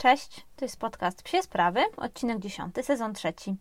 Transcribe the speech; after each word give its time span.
Cześć, 0.00 0.46
to 0.56 0.64
jest 0.64 0.76
podcast 0.76 1.22
Psie 1.22 1.42
Sprawy, 1.42 1.80
odcinek 1.96 2.38
10, 2.38 2.74
sezon 2.82 3.14
trzeci. 3.14 3.56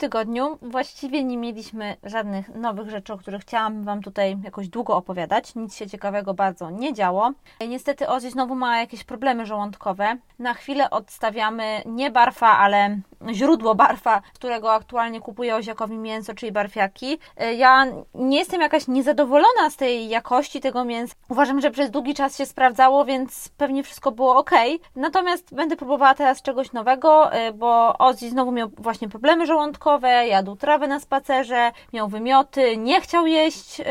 Tygodniu 0.00 0.58
właściwie 0.62 1.24
nie 1.24 1.36
mieliśmy 1.36 1.96
żadnych 2.02 2.54
nowych 2.54 2.90
rzeczy, 2.90 3.12
o 3.12 3.18
których 3.18 3.42
chciałam 3.42 3.84
Wam 3.84 4.02
tutaj 4.02 4.36
jakoś 4.44 4.68
długo 4.68 4.96
opowiadać. 4.96 5.54
Nic 5.54 5.76
się 5.76 5.86
ciekawego 5.86 6.34
bardzo 6.34 6.70
nie 6.70 6.92
działo. 6.92 7.30
Niestety 7.68 8.08
Ozzy 8.08 8.30
znowu 8.30 8.54
ma 8.54 8.78
jakieś 8.78 9.04
problemy 9.04 9.46
żołądkowe. 9.46 10.16
Na 10.38 10.54
chwilę 10.54 10.90
odstawiamy 10.90 11.82
nie 11.86 12.10
barfa, 12.10 12.58
ale 12.58 12.98
źródło 13.32 13.74
barfa, 13.74 14.22
którego 14.34 14.72
aktualnie 14.72 15.20
kupuję 15.20 15.56
Oziakowi 15.56 15.98
mięso, 15.98 16.34
czyli 16.34 16.52
barfiaki. 16.52 17.18
Ja 17.56 17.86
nie 18.14 18.38
jestem 18.38 18.60
jakaś 18.60 18.88
niezadowolona 18.88 19.70
z 19.70 19.76
tej 19.76 20.08
jakości 20.08 20.60
tego 20.60 20.84
mięsa. 20.84 21.14
Uważam, 21.28 21.60
że 21.60 21.70
przez 21.70 21.90
długi 21.90 22.14
czas 22.14 22.38
się 22.38 22.46
sprawdzało, 22.46 23.04
więc 23.04 23.48
pewnie 23.48 23.82
wszystko 23.82 24.12
było 24.12 24.36
ok. 24.36 24.50
Natomiast 24.96 25.54
będę 25.54 25.76
próbowała 25.76 26.14
teraz 26.14 26.42
czegoś 26.42 26.72
nowego, 26.72 27.30
bo 27.54 27.98
Ozzy 27.98 28.30
znowu 28.30 28.52
miał 28.52 28.68
właśnie 28.68 29.08
problemy 29.08 29.46
żołądkowe 29.46 29.89
jadł 30.26 30.56
trawę 30.56 30.88
na 30.88 31.00
spacerze, 31.00 31.72
miał 31.92 32.08
wymioty, 32.08 32.76
nie 32.76 33.00
chciał 33.00 33.26
jeść 33.26 33.80
y, 33.80 33.84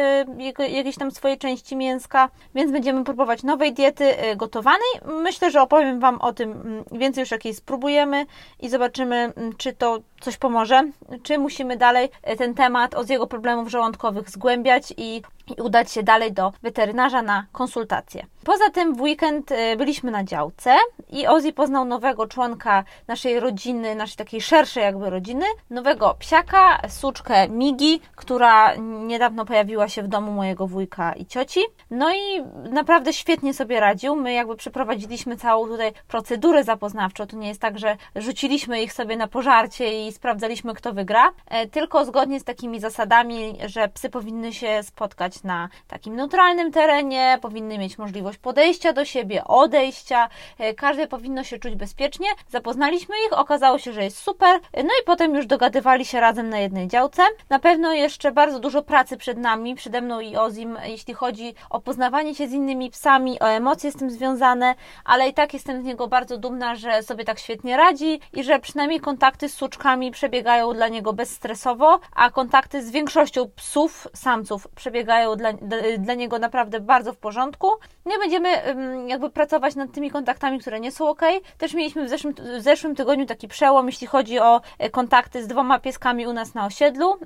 jakieś 0.70 0.96
tam 0.96 1.12
swojej 1.12 1.37
części 1.37 1.76
mięska, 1.76 2.29
więc 2.55 2.71
będziemy 2.71 3.04
próbować 3.04 3.43
nowej 3.43 3.74
diety 3.74 4.24
y, 4.32 4.35
gotowanej. 4.35 4.90
Myślę, 5.05 5.51
że 5.51 5.62
opowiem 5.62 5.99
Wam 5.99 6.21
o 6.21 6.34
tym 6.34 6.51
mm, 6.51 6.84
więcej 6.91 7.21
już 7.21 7.32
jakiej 7.32 7.54
spróbujemy 7.54 8.26
i 8.59 8.70
zobaczymy, 8.70 9.15
mm, 9.15 9.55
czy 9.57 9.74
to 9.74 9.99
coś 10.21 10.37
pomoże, 10.37 10.84
czy 11.24 11.37
musimy 11.37 11.77
dalej 11.77 12.09
y, 12.31 12.35
ten 12.35 12.54
temat 12.54 12.96
od 12.96 13.09
jego 13.09 13.27
problemów 13.27 13.70
żołądkowych 13.70 14.29
zgłębiać 14.29 14.93
i 14.98 15.21
i 15.58 15.62
udać 15.62 15.92
się 15.92 16.04
dalej 16.04 16.32
do 16.34 16.54
weterynarza 16.62 17.22
na 17.22 17.46
konsultację. 17.52 18.26
Poza 18.44 18.70
tym 18.70 18.96
w 18.96 19.02
weekend 19.02 19.50
byliśmy 19.78 20.12
na 20.12 20.24
działce 20.24 20.76
i 21.10 21.28
Ozzy 21.28 21.54
poznał 21.54 21.86
nowego 21.86 22.28
członka 22.28 22.84
naszej 23.08 23.40
rodziny, 23.40 23.96
naszej 23.96 24.16
takiej 24.16 24.42
szerszej 24.42 24.84
jakby 24.84 25.10
rodziny, 25.10 25.46
nowego 25.70 26.16
psiaka, 26.20 26.82
suczkę 26.88 27.50
Migi, 27.50 28.02
która 28.16 28.76
niedawno 29.08 29.46
pojawiła 29.46 29.90
się 29.90 30.04
w 30.04 30.08
domu 30.08 30.32
mojego 30.32 30.68
wujka 30.68 31.14
i 31.14 31.26
cioci. 31.26 31.60
No 31.92 32.12
i 32.14 32.44
naprawdę 32.72 33.14
świetnie 33.14 33.54
sobie 33.54 33.80
radził. 33.80 34.16
My 34.16 34.34
jakby 34.34 34.55
przeprowadziliśmy 34.55 35.38
całą 35.38 35.68
tutaj 35.68 35.92
procedurę 36.08 36.64
zapoznawczą. 36.64 37.27
To 37.27 37.38
nie 37.38 37.48
jest 37.48 37.62
tak, 37.62 37.80
że 37.80 37.98
rzuciliśmy 38.16 38.82
ich 38.82 38.94
sobie 38.94 39.18
na 39.18 39.27
pożarcie 39.27 40.08
i 40.08 40.12
sprawdzaliśmy, 40.12 40.74
kto 40.74 40.94
wygra, 40.94 41.32
tylko 41.72 42.05
zgodnie 42.05 42.40
z 42.40 42.44
takimi 42.44 42.80
zasadami, 42.80 43.58
że 43.66 43.88
psy 43.88 44.10
powinny 44.10 44.54
się 44.54 44.84
spotkać 44.84 45.38
na 45.43 45.70
takim 45.87 46.15
neutralnym 46.15 46.71
terenie, 46.71 47.37
powinny 47.41 47.77
mieć 47.77 47.98
możliwość 47.98 48.37
podejścia 48.37 48.93
do 48.93 49.05
siebie, 49.05 49.43
odejścia, 49.43 50.29
każde 50.77 51.07
powinno 51.07 51.43
się 51.43 51.59
czuć 51.59 51.76
bezpiecznie. 51.76 52.27
Zapoznaliśmy 52.49 53.15
ich, 53.27 53.40
okazało 53.40 53.77
się, 53.77 53.93
że 53.93 54.04
jest 54.04 54.18
super, 54.18 54.59
no 54.73 54.90
i 55.01 55.05
potem 55.05 55.35
już 55.35 55.46
dogadywali 55.46 56.05
się 56.05 56.20
razem 56.20 56.49
na 56.49 56.59
jednej 56.59 56.87
działce. 56.87 57.23
Na 57.49 57.59
pewno 57.59 57.93
jeszcze 57.93 58.31
bardzo 58.31 58.59
dużo 58.59 58.81
pracy 58.81 59.18
przed 59.18 59.37
nami, 59.37 59.76
przede 59.76 60.01
mną 60.01 60.20
i 60.20 60.37
Ozim, 60.37 60.77
jeśli 60.84 61.13
chodzi 61.13 61.53
o 61.70 61.81
poznawanie 61.81 62.35
się 62.35 62.48
z 62.48 62.51
innymi 62.53 62.91
psami, 62.91 63.40
o 63.40 63.49
emocje 63.49 63.91
z 63.91 63.96
tym 63.96 64.09
związane, 64.09 64.75
ale 65.06 65.30
i 65.30 65.34
tak 65.34 65.53
jestem 65.53 65.81
z 65.81 65.85
niego 65.85 66.08
bardzo 66.08 66.38
dumna, 66.38 66.75
że 66.75 67.03
sobie 67.03 67.25
tak 67.25 67.40
świetnie 67.40 67.78
radzi 67.78 68.19
i 68.34 68.44
że 68.44 68.59
przynajmniej 68.59 69.00
kontakty 69.00 69.50
z 69.50 69.53
suczkami 69.53 70.12
przebiegają 70.12 70.74
dla 70.74 70.88
niego 70.88 71.14
bezstresowo, 71.14 72.00
a 72.16 72.30
kontakty 72.30 72.84
z 72.84 72.91
większością 72.91 73.50
psów, 73.56 74.08
samców 74.14 74.68
przebiegają 74.75 75.28
dla, 75.35 75.53
dla 76.00 76.13
niego 76.13 76.40
naprawdę 76.40 76.79
bardzo 76.79 77.13
w 77.13 77.17
porządku. 77.17 77.67
Nie 78.06 78.17
będziemy 78.17 78.50
jakby 79.07 79.29
pracować 79.29 79.75
nad 79.75 79.91
tymi 79.91 80.12
kontaktami, 80.12 80.59
które 80.59 80.79
nie 80.79 80.91
są 80.91 81.09
ok. 81.09 81.22
Też 81.57 81.73
mieliśmy 81.73 82.06
w 82.06 82.09
zeszłym, 82.09 82.34
w 82.34 82.62
zeszłym 82.62 82.95
tygodniu 82.95 83.25
taki 83.25 83.47
przełom, 83.47 83.85
jeśli 83.85 84.07
chodzi 84.07 84.40
o 84.40 84.62
kontakty 84.91 85.44
z 85.44 85.47
dwoma 85.47 85.79
pieskami 85.79 86.28
u 86.28 86.34
nas 86.34 86.53
na 86.53 86.66
osiedlu. 86.66 87.17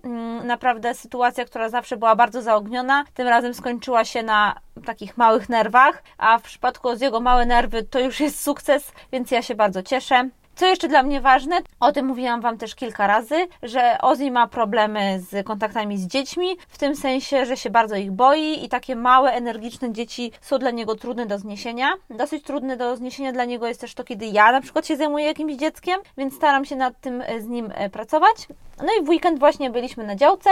Naprawdę 0.43 0.93
sytuacja, 0.93 1.45
która 1.45 1.69
zawsze 1.69 1.97
była 1.97 2.15
bardzo 2.15 2.41
zaogniona, 2.41 3.03
tym 3.13 3.27
razem 3.27 3.53
skończyła 3.53 4.05
się 4.05 4.23
na 4.23 4.55
takich 4.85 5.17
małych 5.17 5.49
nerwach, 5.49 6.03
a 6.17 6.37
w 6.37 6.41
przypadku 6.41 6.95
z 6.95 7.01
jego 7.01 7.19
małe 7.19 7.45
nerwy 7.45 7.83
to 7.83 7.99
już 7.99 8.19
jest 8.19 8.43
sukces, 8.43 8.91
więc 9.11 9.31
ja 9.31 9.41
się 9.41 9.55
bardzo 9.55 9.83
cieszę. 9.83 10.29
Co 10.55 10.65
jeszcze 10.65 10.87
dla 10.87 11.03
mnie 11.03 11.21
ważne, 11.21 11.59
o 11.79 11.91
tym 11.91 12.05
mówiłam 12.05 12.41
Wam 12.41 12.57
też 12.57 12.75
kilka 12.75 13.07
razy, 13.07 13.35
że 13.63 13.97
Ozzy 14.01 14.31
ma 14.31 14.47
problemy 14.47 15.19
z 15.29 15.45
kontaktami 15.45 15.97
z 15.97 16.07
dziećmi, 16.07 16.47
w 16.67 16.77
tym 16.77 16.95
sensie, 16.95 17.45
że 17.45 17.57
się 17.57 17.69
bardzo 17.69 17.95
ich 17.95 18.11
boi 18.11 18.65
i 18.65 18.69
takie 18.69 18.95
małe, 18.95 19.31
energiczne 19.31 19.91
dzieci 19.91 20.31
są 20.41 20.59
dla 20.59 20.71
niego 20.71 20.95
trudne 20.95 21.25
do 21.25 21.39
zniesienia. 21.39 21.93
Dosyć 22.09 22.43
trudne 22.43 22.77
do 22.77 22.95
zniesienia 22.95 23.31
dla 23.31 23.45
niego 23.45 23.67
jest 23.67 23.81
też 23.81 23.93
to, 23.93 24.03
kiedy 24.03 24.25
ja 24.25 24.51
na 24.51 24.61
przykład 24.61 24.87
się 24.87 24.97
zajmuję 24.97 25.25
jakimś 25.25 25.55
dzieckiem, 25.55 25.99
więc 26.17 26.35
staram 26.35 26.65
się 26.65 26.75
nad 26.75 27.01
tym 27.01 27.23
z 27.39 27.47
nim 27.47 27.71
pracować. 27.91 28.47
No 28.77 28.87
i 29.01 29.05
w 29.05 29.09
weekend 29.09 29.39
właśnie 29.39 29.69
byliśmy 29.69 30.03
na 30.03 30.15
działce, 30.15 30.49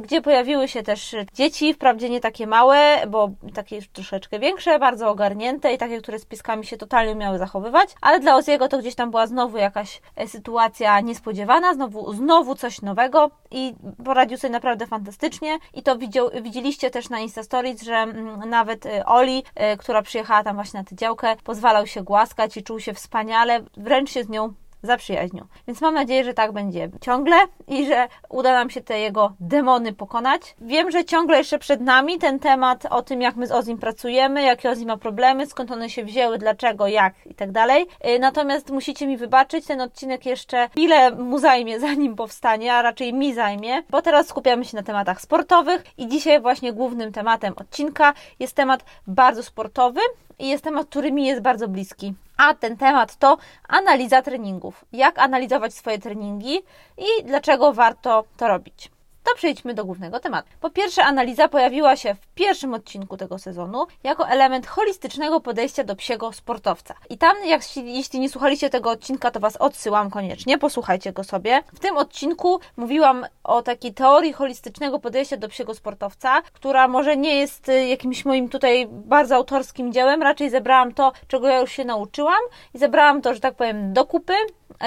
gdzie 0.00 0.20
pojawiły 0.20 0.68
się 0.68 0.82
też 0.82 1.16
dzieci, 1.34 1.74
wprawdzie 1.74 2.10
nie 2.10 2.20
takie 2.20 2.46
małe, 2.46 3.02
bo 3.08 3.30
takie 3.54 3.82
troszeczkę 3.82 4.38
większe, 4.38 4.78
bardzo 4.78 5.10
ogarnięte 5.10 5.74
i 5.74 5.78
takie, 5.78 6.02
które 6.02 6.18
z 6.18 6.24
pieskami 6.24 6.66
się 6.66 6.76
totalnie 6.76 7.12
umiały 7.12 7.38
zachowywać, 7.38 7.88
ale 8.00 8.20
dla 8.20 8.36
Oziego 8.36 8.68
to 8.68 8.78
gdzieś 8.78 8.94
tam 8.94 9.10
była 9.10 9.26
znowu 9.26 9.58
jakaś 9.58 10.00
sytuacja 10.26 11.00
niespodziewana, 11.00 11.74
znowu, 11.74 12.12
znowu 12.12 12.54
coś 12.54 12.82
nowego 12.82 13.30
i 13.50 13.74
poradził 14.04 14.38
sobie 14.38 14.52
naprawdę 14.52 14.86
fantastycznie. 14.86 15.58
I 15.74 15.82
to 15.82 15.98
widział, 15.98 16.30
widzieliście 16.42 16.90
też 16.90 17.08
na 17.08 17.20
Insta 17.20 17.42
Stories, 17.42 17.82
że 17.82 18.06
nawet 18.46 18.84
Oli, 19.06 19.42
która 19.78 20.02
przyjechała 20.02 20.44
tam 20.44 20.56
właśnie 20.56 20.80
na 20.80 20.84
tę 20.84 20.96
działkę, 20.96 21.36
pozwalał 21.44 21.86
się 21.86 22.02
głaskać 22.02 22.56
i 22.56 22.62
czuł 22.62 22.80
się 22.80 22.94
wspaniale, 22.94 23.60
wręcz 23.76 24.10
się 24.10 24.24
z 24.24 24.28
nią 24.28 24.54
zaprzyjaźnił. 24.86 25.44
Więc 25.66 25.80
mam 25.80 25.94
nadzieję, 25.94 26.24
że 26.24 26.34
tak 26.34 26.52
będzie 26.52 26.90
ciągle 27.00 27.36
i 27.68 27.86
że 27.86 28.08
uda 28.28 28.52
nam 28.52 28.70
się 28.70 28.80
te 28.80 28.98
jego 28.98 29.32
demony 29.40 29.92
pokonać. 29.92 30.54
Wiem, 30.60 30.90
że 30.90 31.04
ciągle 31.04 31.38
jeszcze 31.38 31.58
przed 31.58 31.80
nami 31.80 32.18
ten 32.18 32.38
temat 32.38 32.86
o 32.90 33.02
tym, 33.02 33.22
jak 33.22 33.36
my 33.36 33.46
z 33.46 33.52
Ozim 33.52 33.78
pracujemy, 33.78 34.42
jakie 34.42 34.70
Ozim 34.70 34.88
ma 34.88 34.96
problemy, 34.96 35.46
skąd 35.46 35.70
one 35.70 35.90
się 35.90 36.04
wzięły, 36.04 36.38
dlaczego, 36.38 36.86
jak 36.86 37.14
i 37.26 37.34
tak 37.34 37.52
dalej. 37.52 37.86
Natomiast 38.20 38.70
musicie 38.70 39.06
mi 39.06 39.16
wybaczyć, 39.16 39.66
ten 39.66 39.80
odcinek 39.80 40.26
jeszcze 40.26 40.68
chwilę 40.68 41.10
mu 41.10 41.38
zajmie, 41.38 41.80
zanim 41.86 42.16
powstanie, 42.16 42.74
a 42.74 42.82
raczej 42.82 43.14
mi 43.14 43.34
zajmie, 43.34 43.82
bo 43.90 44.02
teraz 44.02 44.26
skupiamy 44.26 44.64
się 44.64 44.76
na 44.76 44.82
tematach 44.82 45.20
sportowych 45.20 45.84
i 45.98 46.08
dzisiaj 46.08 46.40
właśnie 46.40 46.72
głównym 46.72 47.12
tematem 47.12 47.54
odcinka 47.56 48.12
jest 48.38 48.56
temat 48.56 48.84
bardzo 49.06 49.42
sportowy 49.42 50.00
i 50.38 50.48
jest 50.48 50.64
temat, 50.64 50.86
który 50.86 51.12
mi 51.12 51.26
jest 51.26 51.42
bardzo 51.42 51.68
bliski. 51.68 52.14
A 52.36 52.54
ten 52.54 52.76
temat 52.76 53.16
to 53.16 53.38
analiza 53.68 54.22
treningów. 54.22 54.84
Jak 54.92 55.18
analizować 55.18 55.74
swoje 55.74 55.98
treningi 55.98 56.58
i 56.98 57.24
dlaczego 57.24 57.72
warto 57.72 58.24
to 58.36 58.48
robić 58.48 58.95
to 59.26 59.36
przejdźmy 59.36 59.74
do 59.74 59.84
głównego 59.84 60.20
tematu. 60.20 60.48
Po 60.60 60.70
pierwsze, 60.70 61.04
analiza 61.04 61.48
pojawiła 61.48 61.96
się 61.96 62.14
w 62.14 62.26
pierwszym 62.34 62.74
odcinku 62.74 63.16
tego 63.16 63.38
sezonu 63.38 63.86
jako 64.04 64.28
element 64.28 64.66
holistycznego 64.66 65.40
podejścia 65.40 65.84
do 65.84 65.96
psiego 65.96 66.32
sportowca. 66.32 66.94
I 67.10 67.18
tam, 67.18 67.36
jak, 67.46 67.76
jeśli 67.76 68.20
nie 68.20 68.28
słuchaliście 68.28 68.70
tego 68.70 68.90
odcinka, 68.90 69.30
to 69.30 69.40
Was 69.40 69.56
odsyłam 69.56 70.10
koniecznie, 70.10 70.58
posłuchajcie 70.58 71.12
go 71.12 71.24
sobie. 71.24 71.62
W 71.74 71.78
tym 71.78 71.96
odcinku 71.96 72.60
mówiłam 72.76 73.26
o 73.44 73.62
takiej 73.62 73.94
teorii 73.94 74.32
holistycznego 74.32 74.98
podejścia 74.98 75.36
do 75.36 75.48
psiego 75.48 75.74
sportowca, 75.74 76.42
która 76.42 76.88
może 76.88 77.16
nie 77.16 77.36
jest 77.36 77.68
y, 77.68 77.86
jakimś 77.86 78.24
moim 78.24 78.48
tutaj 78.48 78.86
bardzo 78.90 79.36
autorskim 79.36 79.92
dziełem, 79.92 80.22
raczej 80.22 80.50
zebrałam 80.50 80.94
to, 80.94 81.12
czego 81.28 81.48
ja 81.48 81.60
już 81.60 81.72
się 81.72 81.84
nauczyłam 81.84 82.40
i 82.74 82.78
zebrałam 82.78 83.22
to, 83.22 83.34
że 83.34 83.40
tak 83.40 83.54
powiem, 83.54 83.92
do 83.92 84.06
kupy, 84.06 84.34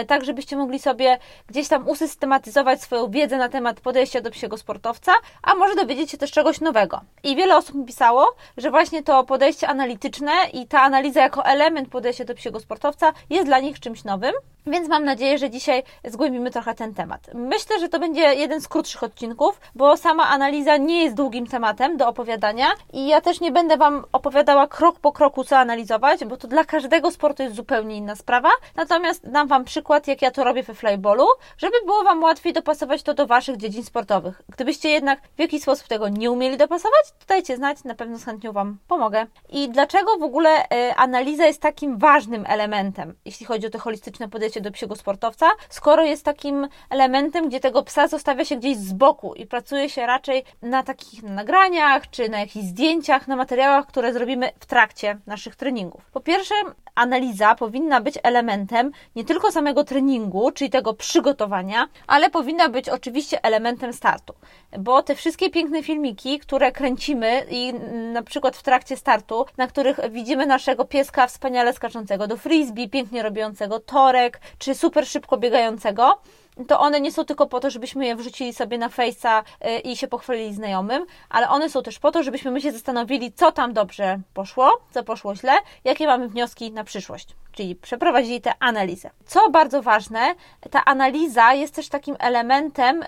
tak 0.08 0.26
żebyście 0.26 0.58
mogli 0.58 0.80
sobie 0.80 1.20
gdzieś 1.48 1.68
tam 1.68 1.88
usystematyzować 1.88 2.82
swoją 2.82 3.12
wiedzę 3.12 3.38
na 3.38 3.50
temat 3.50 3.82
podejścia 3.82 4.22
do 4.22 4.32
psiego 4.32 4.58
sportowca, 4.58 5.12
a 5.44 5.56
może 5.56 5.76
dowiedzieć 5.76 6.12
się 6.12 6.18
też 6.18 6.32
czegoś 6.32 6.62
nowego. 6.62 7.02
I 7.24 7.36
wiele 7.36 7.58
osób 7.58 7.76
mi 7.76 7.86
pisało, 7.86 8.28
że 8.58 8.72
właśnie 8.72 9.04
to 9.04 9.24
podejście 9.24 9.68
analityczne 9.68 10.32
i 10.54 10.68
ta 10.68 10.82
analiza 10.82 11.22
jako 11.22 11.46
element 11.46 11.90
podejścia 11.90 12.26
do 12.26 12.36
psiego 12.36 12.60
sportowca 12.60 13.14
jest 13.30 13.46
dla 13.46 13.60
nich 13.60 13.80
czymś 13.80 14.04
nowym. 14.04 14.34
Więc 14.68 14.88
mam 14.88 15.06
nadzieję, 15.06 15.38
że 15.38 15.50
dzisiaj 15.50 15.84
zgłębimy 16.06 16.52
trochę 16.52 16.76
ten 16.76 16.94
temat. 16.94 17.30
Myślę, 17.34 17.80
że 17.80 17.90
to 17.90 18.00
będzie 18.00 18.22
jeden 18.22 18.62
z 18.62 18.68
krótszych 18.68 19.04
odcinków, 19.04 19.62
bo 19.76 19.98
sama 19.98 20.28
analiza 20.28 20.78
nie 20.78 21.04
jest 21.04 21.16
długim 21.16 21.48
tematem 21.48 21.98
do 21.98 22.08
opowiadania 22.08 22.66
i 22.94 23.08
ja 23.08 23.22
też 23.22 23.42
nie 23.42 23.52
będę 23.52 23.78
Wam 23.78 24.06
opowiadała 24.12 24.68
krok 24.68 25.00
po 25.00 25.12
kroku, 25.12 25.44
co 25.44 25.58
analizować, 25.58 26.26
bo 26.26 26.38
to 26.38 26.48
dla 26.48 26.66
każdego 26.66 27.12
sportu 27.12 27.44
jest 27.44 27.56
zupełnie 27.56 27.98
inna 27.98 28.16
sprawa. 28.16 28.50
Natomiast 28.76 29.30
dam 29.30 29.48
Wam 29.48 29.66
przykład, 29.66 30.08
jak 30.08 30.22
ja 30.22 30.32
to 30.32 30.44
robię 30.44 30.64
we 30.64 30.74
flyballu, 30.74 31.26
żeby 31.58 31.76
było 31.86 32.04
Wam 32.04 32.24
łatwiej 32.24 32.54
dopasować 32.54 33.04
to 33.04 33.14
do 33.14 33.28
Waszych 33.28 33.58
dziedzin 33.58 33.84
sportowych. 33.84 34.42
Gdybyście 34.50 34.90
jednak 34.90 35.20
w 35.38 35.40
jakiś 35.40 35.62
sposób 35.62 35.88
tego 35.88 36.10
nie 36.10 36.32
umieli 36.32 36.58
dopasować, 36.58 37.12
to 37.20 37.26
dajcie 37.28 37.56
znać, 37.56 37.84
na 37.84 37.96
pewno 37.96 38.18
z 38.18 38.26
chęcią 38.26 38.52
Wam 38.52 38.78
pomogę. 38.88 39.26
I 39.50 39.70
dlaczego 39.70 40.18
w 40.18 40.24
ogóle 40.24 40.64
y, 40.64 40.96
analiza 40.96 41.46
jest 41.46 41.62
takim 41.62 41.98
ważnym 41.98 42.46
elementem, 42.48 43.16
jeśli 43.26 43.46
chodzi 43.46 43.68
o 43.68 43.70
to 43.70 43.80
holistyczne 43.80 44.30
podejście 44.30 44.59
do 44.62 44.72
psiego 44.72 44.96
sportowca, 44.96 45.46
skoro 45.70 46.04
jest 46.04 46.26
takim 46.26 46.68
elementem, 46.90 47.50
gdzie 47.50 47.60
tego 47.60 47.84
psa 47.84 48.08
zostawia 48.08 48.46
się 48.46 48.56
gdzieś 48.56 48.78
z 48.78 48.94
boku 48.94 49.36
i 49.36 49.46
pracuje 49.46 49.90
się 49.90 50.06
raczej 50.06 50.44
na 50.62 50.84
takich 50.84 51.24
nagraniach, 51.24 52.10
czy 52.10 52.30
na 52.30 52.40
jakichś 52.40 52.66
zdjęciach, 52.66 53.28
na 53.28 53.36
materiałach, 53.36 53.88
które 53.88 54.14
zrobimy 54.14 54.52
w 54.60 54.66
trakcie 54.66 55.18
naszych 55.28 55.56
treningów. 55.56 56.12
Po 56.12 56.20
pierwsze, 56.20 56.56
analiza 56.96 57.56
powinna 57.56 58.02
być 58.02 58.20
elementem 58.24 58.92
nie 59.16 59.26
tylko 59.26 59.52
samego 59.52 59.84
treningu, 59.84 60.52
czyli 60.52 60.70
tego 60.70 60.94
przygotowania, 60.94 61.88
ale 62.08 62.30
powinna 62.30 62.70
być 62.70 62.90
oczywiście 62.90 63.44
elementem 63.44 63.94
startu. 63.94 64.34
Bo 64.80 65.04
te 65.04 65.16
wszystkie 65.16 65.50
piękne 65.50 65.84
filmiki, 65.84 66.40
które 66.40 66.72
kręcimy 66.72 67.46
i 67.50 67.74
na 68.14 68.24
przykład 68.24 68.58
w 68.58 68.64
trakcie 68.64 68.98
startu, 68.98 69.46
na 69.58 69.68
których 69.68 70.00
widzimy 70.10 70.46
naszego 70.46 70.86
pieska 70.86 71.28
wspaniale 71.28 71.74
skaczącego 71.74 72.28
do 72.28 72.38
frisbee, 72.38 72.90
pięknie 72.90 73.24
robiącego 73.24 73.80
torek, 73.80 74.39
czy 74.58 74.76
super 74.76 75.08
szybko 75.08 75.38
biegającego, 75.38 76.22
to 76.68 76.80
one 76.80 77.02
nie 77.02 77.12
są 77.12 77.26
tylko 77.26 77.48
po 77.48 77.60
to, 77.60 77.70
żebyśmy 77.70 78.06
je 78.06 78.16
wrzucili 78.16 78.54
sobie 78.54 78.78
na 78.78 78.90
Face'a 78.90 79.44
y, 79.66 79.80
i 79.80 79.98
się 79.98 80.08
pochwalili 80.08 80.54
znajomym, 80.54 81.06
ale 81.30 81.50
one 81.50 81.70
są 81.70 81.84
też 81.84 82.00
po 82.00 82.12
to, 82.12 82.24
żebyśmy 82.24 82.52
my 82.52 82.62
się 82.62 82.72
zastanowili, 82.72 83.32
co 83.32 83.52
tam 83.52 83.74
dobrze 83.74 84.20
poszło, 84.34 84.82
co 84.92 85.04
poszło 85.04 85.36
źle, 85.36 85.52
jakie 85.84 86.08
mamy 86.08 86.28
wnioski 86.28 86.72
na 86.72 86.84
przyszłość. 86.84 87.36
Czyli 87.52 87.76
przeprowadzili 87.76 88.42
tę 88.42 88.54
analizę. 88.60 89.10
Co 89.26 89.50
bardzo 89.50 89.82
ważne, 89.82 90.36
ta 90.72 90.86
analiza 90.86 91.54
jest 91.54 91.76
też 91.76 91.90
takim 91.90 92.16
elementem, 92.20 93.04
y, 93.04 93.08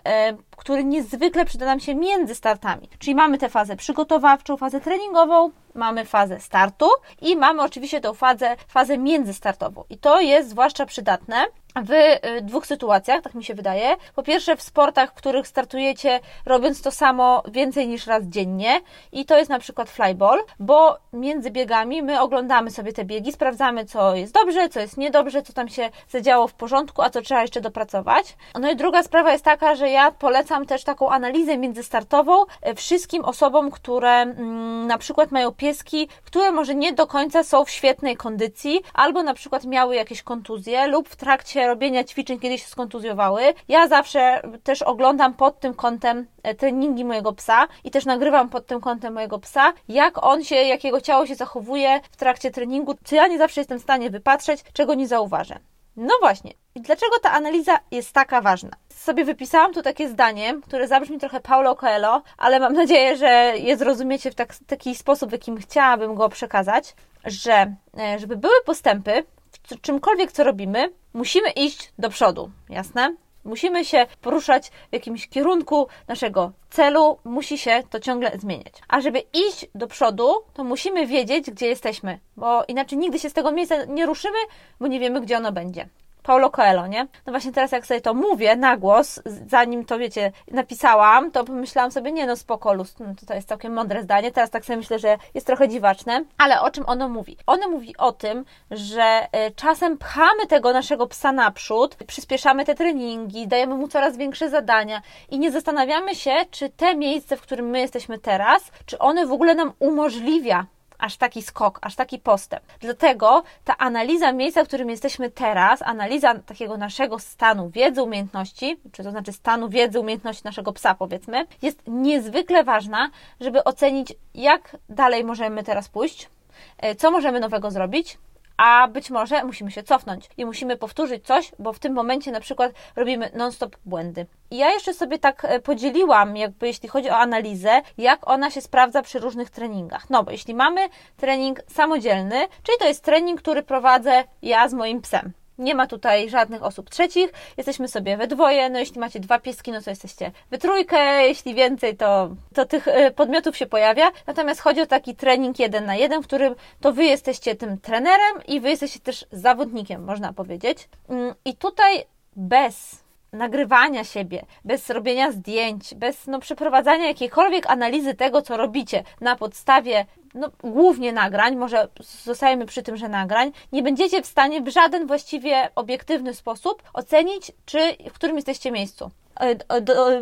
który 0.57 0.83
niezwykle 0.83 1.45
przyda 1.45 1.65
nam 1.65 1.79
się 1.79 1.95
między 1.95 2.35
startami. 2.35 2.89
Czyli 2.99 3.15
mamy 3.15 3.37
tę 3.37 3.49
fazę 3.49 3.75
przygotowawczą, 3.75 4.57
fazę 4.57 4.81
treningową, 4.81 5.51
mamy 5.75 6.05
fazę 6.05 6.39
startu 6.39 6.89
i 7.21 7.35
mamy 7.35 7.61
oczywiście 7.61 8.01
tą 8.01 8.13
fazę, 8.13 8.55
fazę 8.67 8.97
międzystartową. 8.97 9.83
I 9.89 9.97
to 9.97 10.21
jest 10.21 10.49
zwłaszcza 10.49 10.85
przydatne 10.85 11.45
w 11.75 11.91
y, 11.91 12.41
dwóch 12.41 12.65
sytuacjach, 12.65 13.21
tak 13.21 13.33
mi 13.33 13.43
się 13.43 13.53
wydaje. 13.53 13.95
Po 14.15 14.23
pierwsze, 14.23 14.55
w 14.55 14.61
sportach, 14.61 15.11
w 15.11 15.13
których 15.13 15.47
startujecie 15.47 16.19
robiąc 16.45 16.81
to 16.81 16.91
samo 16.91 17.43
więcej 17.51 17.87
niż 17.87 18.07
raz 18.07 18.23
dziennie, 18.23 18.81
i 19.11 19.25
to 19.25 19.37
jest 19.37 19.49
na 19.49 19.59
przykład 19.59 19.89
flyball, 19.89 20.39
bo 20.59 20.97
między 21.13 21.51
biegami 21.51 22.03
my 22.03 22.21
oglądamy 22.21 22.71
sobie 22.71 22.93
te 22.93 23.05
biegi, 23.05 23.31
sprawdzamy, 23.31 23.85
co 23.85 24.15
jest 24.15 24.33
dobrze, 24.33 24.69
co 24.69 24.79
jest 24.79 24.97
niedobrze, 24.97 25.43
co 25.43 25.53
tam 25.53 25.69
się 25.69 25.89
zadziało 26.09 26.47
w 26.47 26.53
porządku, 26.53 27.01
a 27.01 27.09
co 27.09 27.21
trzeba 27.21 27.41
jeszcze 27.41 27.61
dopracować. 27.61 28.35
No 28.59 28.71
i 28.71 28.75
druga 28.75 29.03
sprawa 29.03 29.31
jest 29.31 29.45
taka, 29.45 29.75
że 29.75 29.89
ja 29.89 30.11
polecam 30.11 30.65
też 30.65 30.83
taką 30.83 31.09
analizę 31.09 31.57
międzystartową 31.57 32.43
y, 32.43 32.75
wszystkim 32.75 33.25
osobom, 33.25 33.71
które 33.71 34.11
mm, 34.11 34.87
na 34.87 34.97
przykład 34.97 35.31
mają 35.31 35.51
pieski, 35.51 36.07
które 36.23 36.51
może 36.51 36.75
nie 36.75 36.93
do 36.93 37.07
końca 37.07 37.43
są 37.43 37.65
w 37.65 37.69
świetnej 37.69 38.17
kondycji, 38.17 38.81
albo 38.93 39.23
na 39.23 39.33
przykład 39.33 39.65
miały 39.65 39.95
jakieś 39.95 40.23
kontuzje, 40.23 40.87
lub 40.87 41.09
w 41.09 41.15
trakcie 41.15 41.60
robienia 41.67 42.03
ćwiczeń 42.03 42.39
kiedyś 42.39 42.61
się 42.61 42.67
skontuzjowały. 42.67 43.41
Ja 43.67 43.87
zawsze 43.87 44.41
też 44.63 44.81
oglądam 44.81 45.33
pod 45.33 45.59
tym 45.59 45.73
kątem 45.73 46.27
e, 46.43 46.55
treningi 46.55 47.05
mojego 47.05 47.33
psa 47.33 47.67
i 47.83 47.91
też 47.91 48.05
nagrywam 48.05 48.49
pod 48.49 48.65
tym 48.65 48.81
kątem 48.81 49.13
mojego 49.13 49.39
psa, 49.39 49.73
jak 49.89 50.23
on 50.23 50.43
się, 50.43 50.55
jak 50.55 50.83
jego 50.83 51.01
ciało 51.01 51.25
się 51.25 51.35
zachowuje 51.35 51.99
w 52.11 52.17
trakcie 52.17 52.51
treningu, 52.51 52.95
czy 53.03 53.15
ja 53.15 53.27
nie 53.27 53.37
zawsze 53.37 53.61
jestem 53.61 53.79
w 53.79 53.83
stanie 53.83 54.09
wypatrzeć, 54.09 54.63
czego 54.73 54.93
nie 54.93 55.07
zauważę. 55.07 55.59
No 55.95 56.13
właśnie. 56.19 56.53
I 56.75 56.81
dlaczego 56.81 57.19
ta 57.21 57.31
analiza 57.31 57.79
jest 57.91 58.13
taka 58.13 58.41
ważna? 58.41 58.69
Sobie 58.89 59.25
wypisałam 59.25 59.73
tu 59.73 59.81
takie 59.81 60.09
zdanie, 60.09 60.59
które 60.63 60.87
zabrzmi 60.87 61.19
trochę 61.19 61.39
Paulo 61.39 61.75
Coelho, 61.75 62.21
ale 62.37 62.59
mam 62.59 62.73
nadzieję, 62.73 63.17
że 63.17 63.53
je 63.57 63.77
zrozumiecie 63.77 64.31
w 64.31 64.35
tak, 64.35 64.55
taki 64.67 64.95
sposób, 64.95 65.29
w 65.29 65.33
jakim 65.33 65.57
chciałabym 65.57 66.15
go 66.15 66.29
przekazać, 66.29 66.95
że 67.25 67.75
e, 67.99 68.19
żeby 68.19 68.35
były 68.35 68.53
postępy 68.65 69.23
w 69.51 69.81
czymkolwiek, 69.81 70.31
co 70.31 70.43
robimy, 70.43 70.89
musimy 71.13 71.49
iść 71.49 71.93
do 71.99 72.09
przodu, 72.09 72.51
jasne? 72.69 73.15
Musimy 73.43 73.85
się 73.85 74.05
poruszać 74.21 74.67
w 74.67 74.93
jakimś 74.93 75.27
kierunku 75.27 75.87
naszego 76.07 76.51
celu, 76.69 77.17
musi 77.23 77.57
się 77.57 77.83
to 77.89 77.99
ciągle 77.99 78.31
zmieniać. 78.39 78.73
A 78.87 79.01
żeby 79.01 79.19
iść 79.19 79.65
do 79.75 79.87
przodu, 79.87 80.33
to 80.53 80.63
musimy 80.63 81.07
wiedzieć, 81.07 81.51
gdzie 81.51 81.67
jesteśmy, 81.67 82.19
bo 82.37 82.63
inaczej 82.67 82.97
nigdy 82.97 83.19
się 83.19 83.29
z 83.29 83.33
tego 83.33 83.51
miejsca 83.51 83.85
nie 83.85 84.05
ruszymy, 84.05 84.37
bo 84.79 84.87
nie 84.87 84.99
wiemy, 84.99 85.21
gdzie 85.21 85.37
ono 85.37 85.51
będzie. 85.51 85.87
Paulo 86.23 86.49
Coelho, 86.49 86.87
nie? 86.87 87.07
No 87.25 87.33
właśnie 87.33 87.51
teraz 87.51 87.71
jak 87.71 87.85
sobie 87.85 88.01
to 88.01 88.13
mówię 88.13 88.55
na 88.55 88.77
głos, 88.77 89.19
zanim 89.47 89.85
to 89.85 89.97
wiecie, 89.97 90.31
napisałam, 90.51 91.31
to 91.31 91.43
pomyślałam 91.43 91.91
sobie, 91.91 92.11
nie 92.11 92.27
no 92.27 92.35
spoko, 92.35 92.73
lust, 92.73 92.99
no 92.99 93.05
to, 93.27 93.33
jest 93.33 93.47
całkiem 93.47 93.73
mądre 93.73 94.03
zdanie, 94.03 94.31
teraz 94.31 94.49
tak 94.49 94.65
sobie 94.65 94.77
myślę, 94.77 94.99
że 94.99 95.17
jest 95.33 95.47
trochę 95.47 95.69
dziwaczne, 95.69 96.23
ale 96.37 96.61
o 96.61 96.71
czym 96.71 96.83
ono 96.87 97.09
mówi? 97.09 97.37
Ono 97.47 97.69
mówi 97.69 97.97
o 97.97 98.11
tym, 98.11 98.45
że 98.71 99.27
y, 99.47 99.51
czasem 99.55 99.97
pchamy 99.97 100.47
tego 100.47 100.73
naszego 100.73 101.07
psa 101.07 101.31
naprzód, 101.31 101.95
przyspieszamy 102.07 102.65
te 102.65 102.75
treningi, 102.75 103.47
dajemy 103.47 103.75
mu 103.75 103.87
coraz 103.87 104.17
większe 104.17 104.49
zadania 104.49 105.01
i 105.29 105.39
nie 105.39 105.51
zastanawiamy 105.51 106.15
się, 106.15 106.35
czy 106.51 106.69
te 106.69 106.95
miejsce, 106.95 107.37
w 107.37 107.41
którym 107.41 107.65
my 107.65 107.79
jesteśmy 107.79 108.19
teraz, 108.19 108.71
czy 108.85 108.99
one 108.99 109.25
w 109.25 109.31
ogóle 109.31 109.55
nam 109.55 109.73
umożliwia 109.79 110.65
aż 111.01 111.17
taki 111.17 111.41
skok, 111.41 111.79
aż 111.81 111.95
taki 111.95 112.19
postęp. 112.19 112.63
Dlatego 112.79 113.43
ta 113.63 113.77
analiza 113.77 114.33
miejsca, 114.33 114.63
w 114.63 114.67
którym 114.67 114.89
jesteśmy 114.89 115.31
teraz, 115.31 115.81
analiza 115.81 116.35
takiego 116.35 116.77
naszego 116.77 117.19
stanu 117.19 117.69
wiedzy, 117.69 118.03
umiejętności, 118.03 118.79
czy 118.91 119.03
to 119.03 119.11
znaczy 119.11 119.31
stanu 119.31 119.69
wiedzy, 119.69 119.99
umiejętności 119.99 120.45
naszego 120.45 120.73
psa, 120.73 120.95
powiedzmy, 120.95 121.45
jest 121.61 121.81
niezwykle 121.87 122.63
ważna, 122.63 123.09
żeby 123.39 123.63
ocenić, 123.63 124.13
jak 124.33 124.77
dalej 124.89 125.23
możemy 125.23 125.63
teraz 125.63 125.89
pójść, 125.89 126.29
e, 126.77 126.95
co 126.95 127.11
możemy 127.11 127.39
nowego 127.39 127.71
zrobić, 127.71 128.17
a 128.61 128.87
być 128.87 129.09
może 129.09 129.43
musimy 129.43 129.71
się 129.71 129.83
cofnąć 129.83 130.29
i 130.37 130.45
musimy 130.45 130.77
powtórzyć 130.77 131.25
coś, 131.25 131.51
bo 131.59 131.73
w 131.73 131.79
tym 131.79 131.93
momencie 131.93 132.31
na 132.31 132.39
przykład 132.39 132.71
robimy 132.95 133.31
non-stop 133.33 133.77
błędy. 133.85 134.25
I 134.51 134.57
ja 134.57 134.71
jeszcze 134.71 134.93
sobie 134.93 135.19
tak 135.19 135.45
e, 135.45 135.59
podzieliłam, 135.59 136.37
jakby 136.37 136.67
jeśli 136.67 136.89
chodzi 136.89 137.09
o 137.09 137.17
analizę, 137.17 137.81
jak 137.97 138.29
ona 138.29 138.51
się 138.51 138.61
sprawdza 138.61 139.01
przy 139.01 139.19
różnych 139.19 139.49
treningach. 139.49 140.09
No 140.09 140.23
bo 140.23 140.31
jeśli 140.31 140.53
mamy 140.53 140.81
trening 141.17 141.61
samodzielny, 141.67 142.47
czyli 142.63 142.77
to 142.79 142.87
jest 142.87 143.03
trening, 143.03 143.41
który 143.41 143.63
prowadzę 143.63 144.23
ja 144.41 144.69
z 144.69 144.73
moim 144.73 145.01
psem. 145.01 145.33
Nie 145.57 145.75
ma 145.75 145.87
tutaj 145.87 146.29
żadnych 146.29 146.63
osób 146.63 146.89
trzecich, 146.89 147.33
jesteśmy 147.57 147.87
sobie 147.87 148.17
we 148.17 148.27
dwoje, 148.27 148.69
no 148.69 148.79
jeśli 148.79 148.99
macie 148.99 149.19
dwa 149.19 149.39
pieski, 149.39 149.71
no 149.71 149.81
to 149.81 149.89
jesteście 149.89 150.31
we 150.51 150.57
trójkę, 150.57 151.27
jeśli 151.27 151.55
więcej, 151.55 151.97
to, 151.97 152.35
to 152.53 152.65
tych 152.65 152.87
e, 152.87 153.11
podmiotów 153.11 153.57
się 153.57 153.65
pojawia. 153.65 154.11
Natomiast 154.27 154.61
chodzi 154.61 154.81
o 154.81 154.85
taki 154.85 155.15
trening 155.15 155.59
jeden 155.59 155.85
na 155.85 155.95
jeden, 155.95 156.23
w 156.23 156.27
którym 156.27 156.55
to 156.81 156.93
Wy 156.93 157.03
jesteście 157.03 157.55
tym 157.55 157.79
trenerem 157.79 158.43
i 158.47 158.59
Wy 158.59 158.69
jesteście 158.69 158.99
też 158.99 159.25
zawodnikiem, 159.31 160.03
można 160.03 160.33
powiedzieć. 160.33 160.89
Mm, 161.09 161.35
I 161.45 161.55
tutaj 161.55 162.05
bez 162.35 163.03
nagrywania 163.33 164.03
siebie, 164.03 164.45
bez 164.65 164.89
robienia 164.89 165.31
zdjęć, 165.31 165.95
bez 165.95 166.27
no, 166.27 166.39
przeprowadzania 166.39 167.07
jakiejkolwiek 167.07 167.71
analizy 167.71 168.13
tego, 168.13 168.41
co 168.41 168.57
robicie 168.57 169.03
na 169.21 169.35
podstawie 169.35 170.05
no, 170.33 170.51
głównie 170.63 171.13
nagrań, 171.13 171.55
może 171.55 171.87
zostajemy 172.23 172.65
przy 172.65 172.83
tym, 172.83 172.97
że 172.97 173.09
nagrań, 173.09 173.51
nie 173.71 173.83
będziecie 173.83 174.21
w 174.21 174.27
stanie 174.27 174.61
w 174.61 174.67
żaden 174.67 175.07
właściwie 175.07 175.69
obiektywny 175.75 176.33
sposób 176.33 176.83
ocenić, 176.93 177.51
czy 177.65 177.79
w 178.09 178.13
którym 178.13 178.35
jesteście 178.35 178.71
miejscu. 178.71 179.11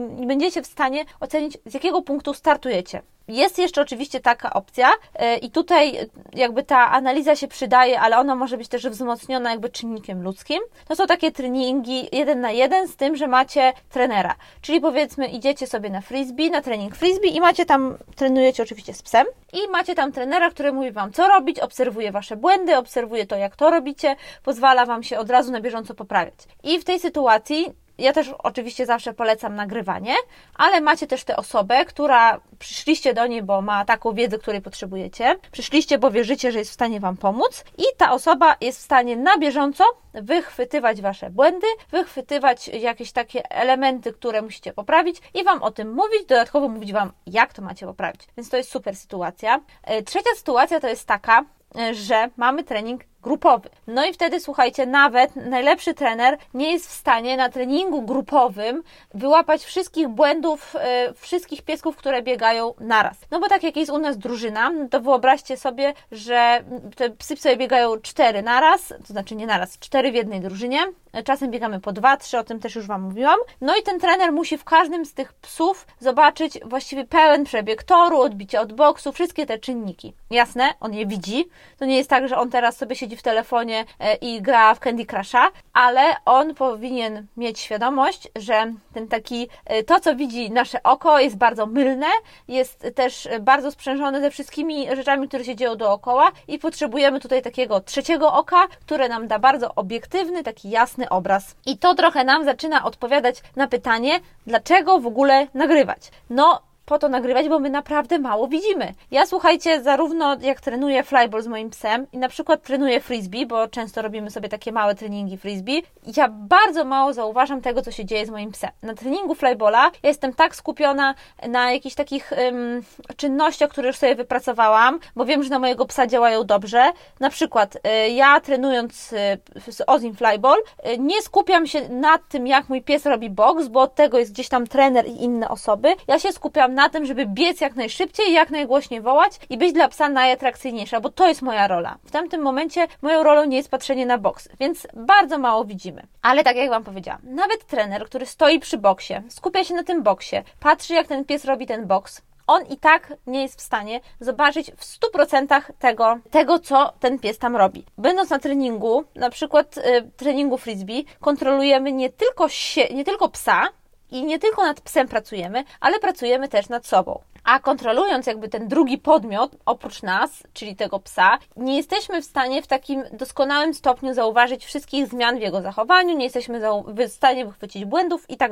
Nie 0.10 0.28
będziecie 0.28 0.62
w 0.62 0.68
stanie 0.68 1.06
ocenić, 1.20 1.58
z 1.66 1.74
jakiego 1.74 2.02
punktu 2.02 2.34
startujecie. 2.34 3.02
Jest 3.30 3.60
jeszcze 3.60 3.82
oczywiście 3.82 4.20
taka 4.20 4.54
opcja 4.54 4.90
e, 5.16 5.38
i 5.38 5.52
tutaj 5.52 6.10
jakby 6.34 6.64
ta 6.64 6.92
analiza 6.92 7.36
się 7.36 7.48
przydaje, 7.48 8.00
ale 8.00 8.18
ona 8.18 8.36
może 8.36 8.58
być 8.58 8.68
też 8.68 8.88
wzmocniona 8.88 9.52
jakby 9.52 9.70
czynnikiem 9.70 10.24
ludzkim. 10.24 10.60
To 10.88 10.96
są 10.96 11.08
takie 11.08 11.32
treningi 11.32 12.10
jeden 12.12 12.42
na 12.42 12.52
jeden 12.52 12.88
z 12.88 12.96
tym, 12.96 13.16
że 13.16 13.28
macie 13.28 13.74
trenera. 13.90 14.36
Czyli 14.62 14.82
powiedzmy 14.82 15.28
idziecie 15.28 15.68
sobie 15.68 15.90
na 15.90 16.02
frisbee, 16.02 16.52
na 16.52 16.62
trening 16.62 16.96
frisbee 16.96 17.36
i 17.36 17.40
macie 17.40 17.66
tam, 17.66 17.98
trenujecie 18.16 18.64
oczywiście 18.64 18.94
z 18.94 19.02
psem 19.02 19.28
i 19.54 19.68
macie 19.72 19.96
tam 19.96 20.12
trenera, 20.12 20.50
który 20.50 20.74
mówi 20.74 20.92
Wam 20.92 21.12
co 21.12 21.28
robić, 21.28 21.60
obserwuje 21.60 22.12
Wasze 22.12 22.36
błędy, 22.36 22.78
obserwuje 22.78 23.26
to 23.26 23.36
jak 23.36 23.56
to 23.56 23.70
robicie, 23.70 24.16
pozwala 24.44 24.86
Wam 24.86 25.04
się 25.04 25.20
od 25.20 25.30
razu 25.30 25.52
na 25.52 25.62
bieżąco 25.62 25.94
poprawiać. 25.94 26.36
I 26.64 26.80
w 26.80 26.84
tej 26.84 27.00
sytuacji 27.00 27.74
Ja 28.00 28.14
też 28.14 28.30
oczywiście 28.38 28.86
zawsze 28.86 29.14
polecam 29.14 29.56
nagrywanie, 29.56 30.14
ale 30.56 30.82
macie 30.82 31.08
też 31.08 31.24
tę 31.24 31.36
osobę, 31.36 31.86
która 31.86 32.40
przyszliście 32.60 33.14
do 33.14 33.28
niej, 33.28 33.44
bo 33.44 33.62
ma 33.62 33.86
taką 33.86 34.14
wiedzę, 34.14 34.38
której 34.38 34.62
potrzebujecie, 34.62 35.36
przyszliście, 35.52 35.98
bo 35.98 36.12
wierzycie, 36.12 36.52
że 36.52 36.60
jest 36.60 36.72
w 36.72 36.74
stanie 36.74 37.00
Wam 37.00 37.18
pomóc 37.18 37.64
i 37.78 37.84
ta 37.98 38.12
osoba 38.12 38.56
jest 38.62 38.80
w 38.80 38.82
stanie 38.82 39.18
na 39.18 39.38
bieżąco 39.38 39.84
wychwytywać 40.14 41.02
Wasze 41.02 41.30
błędy, 41.30 41.68
wychwytywać 41.92 42.68
jakieś 42.68 43.12
takie 43.12 43.52
elementy, 43.52 44.14
które 44.14 44.42
musicie 44.42 44.74
poprawić 44.74 45.22
i 45.34 45.44
Wam 45.44 45.64
o 45.64 45.72
tym 45.72 45.94
mówić, 45.94 46.26
dodatkowo 46.28 46.68
mówić 46.68 46.94
Wam, 46.94 47.12
jak 47.28 47.54
to 47.54 47.62
macie 47.62 47.86
poprawić. 47.86 48.22
Więc 48.38 48.50
to 48.50 48.58
jest 48.58 48.72
super 48.72 48.96
sytuacja. 48.96 49.60
E, 49.84 50.04
trzecia 50.04 50.30
sytuacja 50.36 50.80
to 50.80 50.88
jest 50.88 51.08
taka, 51.08 51.46
e, 51.80 51.94
że 51.94 52.30
mamy 52.38 52.64
trening 52.64 53.02
grupowy. 53.24 53.70
No 53.88 54.06
i 54.06 54.14
wtedy 54.14 54.40
słuchajcie, 54.40 54.86
nawet 54.86 55.36
najlepszy 55.36 55.94
trener 55.94 56.38
nie 56.54 56.72
jest 56.72 56.88
w 56.88 56.92
stanie 56.92 57.38
na 57.38 57.50
treningu 57.50 58.02
grupowym 58.02 58.84
wyłapać 59.14 59.64
wszystkich 59.64 60.08
błędów 60.08 60.76
e, 60.76 61.14
wszystkich 61.14 61.62
piesków, 61.62 61.96
które 61.96 62.22
biegają 62.22 62.74
naraz. 62.80 63.18
No 63.32 63.40
bo 63.40 63.48
tak 63.48 63.64
jak 63.64 63.78
jest 63.78 63.92
u 63.92 63.98
nas 63.98 64.18
drużyna, 64.18 64.72
to 64.92 65.02
wyobraźcie 65.02 65.58
sobie, 65.58 65.94
że 66.12 66.64
te 66.96 67.10
psy 67.10 67.36
sobie 67.36 67.58
biegają 67.58 67.98
cztery 68.02 68.42
naraz, 68.42 68.88
to 68.88 69.08
znaczy 69.08 69.36
nie 69.36 69.48
naraz, 69.48 69.80
cztery 69.80 70.12
w 70.12 70.16
jednej 70.16 70.42
drużynie. 70.42 70.80
Czasem 71.26 71.52
biegamy 71.52 71.80
po 71.80 71.92
dwa, 71.92 72.18
trzy, 72.18 72.38
o 72.38 72.44
tym 72.44 72.60
też 72.60 72.76
już 72.76 72.88
Wam 72.88 73.02
mówiłam. 73.02 73.40
No 73.62 73.78
i 73.78 73.84
ten 73.84 74.00
trener 74.00 74.32
musi 74.32 74.58
w 74.58 74.64
każdym 74.64 75.06
z 75.06 75.14
tych 75.14 75.34
psów 75.34 75.88
zobaczyć 76.00 76.60
właściwie 76.66 77.06
pełen 77.06 77.44
przebieg 77.44 77.84
toru, 77.84 78.22
odbicie 78.22 78.62
od 78.62 78.74
boksu, 78.74 79.12
wszystkie 79.12 79.46
te 79.46 79.60
czynniki. 79.60 80.14
Jasne, 80.30 80.74
on 80.80 80.94
je 80.94 81.06
widzi. 81.06 81.50
To 81.78 81.86
nie 81.86 81.98
jest 81.98 82.10
tak, 82.10 82.28
że 82.28 82.38
on 82.38 82.50
teraz 82.50 82.78
sobie 82.78 82.96
siedzi 82.96 83.09
w 83.18 83.22
telefonie 83.22 83.86
e, 84.00 84.16
i 84.16 84.42
gra 84.42 84.76
w 84.76 84.80
Candy 84.80 85.06
Crusha, 85.06 85.52
ale 85.74 86.02
on 86.26 86.56
powinien 86.56 87.26
mieć 87.38 87.60
świadomość, 87.60 88.28
że 88.36 88.74
ten 88.94 89.08
taki, 89.08 89.50
e, 89.66 89.84
to 89.84 90.00
co 90.00 90.16
widzi 90.16 90.52
nasze 90.52 90.84
oko 90.84 91.20
jest 91.20 91.38
bardzo 91.38 91.66
mylne, 91.66 92.08
jest 92.48 92.88
też 92.96 93.28
bardzo 93.42 93.72
sprzężone 93.72 94.22
ze 94.22 94.32
wszystkimi 94.32 94.96
rzeczami, 94.96 95.28
które 95.28 95.44
się 95.44 95.56
dzieją 95.56 95.76
dookoła 95.76 96.32
i 96.48 96.60
potrzebujemy 96.60 97.20
tutaj 97.20 97.42
takiego 97.42 97.82
trzeciego 97.82 98.34
oka, 98.34 98.68
które 98.68 99.10
nam 99.10 99.28
da 99.28 99.40
bardzo 99.40 99.76
obiektywny, 99.76 100.44
taki 100.44 100.70
jasny 100.70 101.10
obraz. 101.10 101.56
I 101.66 101.78
to 101.78 101.96
trochę 101.96 102.24
nam 102.24 102.46
zaczyna 102.46 102.84
odpowiadać 102.84 103.42
na 103.56 103.68
pytanie, 103.68 104.20
dlaczego 104.48 105.00
w 105.00 105.08
ogóle 105.08 105.48
nagrywać. 105.54 106.12
No, 106.30 106.69
po 106.90 107.00
to 107.00 107.10
nagrywać, 107.10 107.50
bo 107.50 107.60
my 107.60 107.70
naprawdę 107.70 108.20
mało 108.20 108.48
widzimy. 108.48 108.94
Ja 109.12 109.26
słuchajcie, 109.26 109.84
zarówno 109.84 110.38
jak 110.42 110.62
trenuję 110.62 111.04
flyball 111.04 111.42
z 111.42 111.48
moim 111.48 111.70
psem 111.70 112.08
i 112.14 112.18
na 112.18 112.30
przykład 112.30 112.64
trenuję 112.64 113.02
frisbee, 113.02 113.46
bo 113.46 113.68
często 113.68 114.02
robimy 114.02 114.32
sobie 114.32 114.50
takie 114.50 114.72
małe 114.72 114.96
treningi 114.96 115.38
frisbee, 115.38 115.84
ja 116.18 116.28
bardzo 116.30 116.86
mało 116.86 117.14
zauważam 117.14 117.62
tego, 117.62 117.82
co 117.82 117.92
się 117.92 118.06
dzieje 118.06 118.26
z 118.26 118.30
moim 118.30 118.52
psem. 118.52 118.70
Na 118.84 118.94
treningu 118.94 119.36
flyballa 119.36 119.92
ja 120.04 120.10
jestem 120.10 120.34
tak 120.34 120.56
skupiona 120.56 121.16
na 121.48 121.72
jakichś 121.72 121.96
takich 121.96 122.32
um, 122.32 122.82
czynnościach, 123.18 123.70
które 123.70 123.88
już 123.88 123.98
sobie 123.98 124.16
wypracowałam, 124.16 125.00
bo 125.16 125.26
wiem, 125.26 125.44
że 125.44 125.50
na 125.50 125.60
mojego 125.60 125.86
psa 125.86 126.08
działają 126.08 126.44
dobrze. 126.44 126.92
Na 127.20 127.30
przykład 127.30 127.76
y, 127.76 128.10
ja 128.10 128.40
trenując 128.40 129.14
y, 129.14 129.72
z 129.72 129.82
Ozim 129.88 130.16
flyball 130.16 130.60
y, 130.88 130.98
nie 130.98 131.22
skupiam 131.22 131.68
się 131.68 131.90
nad 131.90 132.22
tym, 132.30 132.48
jak 132.48 132.70
mój 132.70 132.82
pies 132.82 133.06
robi 133.06 133.30
box, 133.30 133.68
bo 133.68 133.82
od 133.82 133.96
tego 133.96 134.20
jest 134.20 134.32
gdzieś 134.32 134.50
tam 134.50 134.68
trener 134.68 135.08
i 135.08 135.24
inne 135.24 135.50
osoby. 135.50 135.96
Ja 136.08 136.20
się 136.20 136.32
skupiam 136.32 136.79
na 136.80 136.90
tym, 136.90 137.06
żeby 137.06 137.26
biec 137.26 137.62
jak 137.62 137.76
najszybciej, 137.76 138.34
jak 138.34 138.50
najgłośniej 138.50 139.02
wołać 139.02 139.40
i 139.50 139.58
być 139.58 139.74
dla 139.74 139.88
psa 139.88 140.10
najatrakcyjniejsza, 140.10 141.02
bo 141.02 141.10
to 141.10 141.28
jest 141.28 141.42
moja 141.42 141.68
rola. 141.68 141.98
W 142.06 142.12
tamtym 142.12 142.42
momencie 142.42 142.88
moją 143.02 143.24
rolą 143.24 143.46
nie 143.46 143.58
jest 143.58 143.72
patrzenie 143.72 144.06
na 144.06 144.18
boks, 144.18 144.50
więc 144.60 144.88
bardzo 144.94 145.38
mało 145.38 145.66
widzimy. 145.66 146.08
Ale 146.22 146.44
tak 146.44 146.56
jak 146.56 146.70
Wam 146.70 146.84
powiedziałam, 146.84 147.22
nawet 147.24 147.66
trener, 147.66 148.06
który 148.06 148.26
stoi 148.26 148.60
przy 148.60 148.78
boksie, 148.78 149.14
skupia 149.30 149.64
się 149.64 149.74
na 149.74 149.84
tym 149.84 150.04
boksie, 150.04 150.36
patrzy 150.60 150.94
jak 150.94 151.08
ten 151.08 151.26
pies 151.26 151.46
robi 151.46 151.66
ten 151.68 151.88
boks, 151.88 152.22
on 152.48 152.66
i 152.70 152.78
tak 152.78 153.14
nie 153.28 153.42
jest 153.42 153.60
w 153.60 153.62
stanie 153.62 154.00
zobaczyć 154.20 154.72
w 154.72 155.00
100% 155.16 155.62
tego, 155.80 156.18
tego, 156.32 156.60
co 156.60 156.94
ten 157.00 157.20
pies 157.20 157.38
tam 157.38 157.56
robi. 157.56 157.86
Będąc 157.98 158.30
na 158.30 158.40
treningu, 158.40 159.04
na 159.16 159.30
przykład 159.30 159.78
y, 159.78 160.12
treningu 160.18 160.58
frisbee, 160.58 161.06
kontrolujemy 161.20 161.92
nie 161.92 162.10
tylko, 162.10 162.50
się, 162.50 162.88
nie 162.94 163.06
tylko 163.06 163.30
psa, 163.30 163.70
i 164.12 164.24
nie 164.24 164.40
tylko 164.40 164.64
nad 164.64 164.82
psem 164.82 165.08
pracujemy, 165.08 165.64
ale 165.80 166.00
pracujemy 166.00 166.48
też 166.48 166.70
nad 166.70 166.88
sobą. 166.88 167.20
A 167.44 167.60
kontrolując 167.60 168.28
jakby 168.28 168.50
ten 168.50 168.68
drugi 168.68 168.98
podmiot, 168.98 169.52
oprócz 169.66 170.04
nas, 170.04 170.44
czyli 170.54 170.76
tego 170.76 171.00
psa, 171.00 171.38
nie 171.58 171.78
jesteśmy 171.78 172.22
w 172.22 172.26
stanie 172.26 172.62
w 172.62 172.68
takim 172.68 173.04
doskonałym 173.14 173.74
stopniu 173.74 174.14
zauważyć 174.14 174.66
wszystkich 174.66 175.08
zmian 175.08 175.38
w 175.38 175.42
jego 175.42 175.62
zachowaniu, 175.62 176.18
nie 176.18 176.24
jesteśmy 176.24 176.62
w 177.08 177.12
stanie 177.12 177.46
wychwycić 177.46 177.86
błędów 177.86 178.30
i 178.30 178.38
tak. 178.38 178.52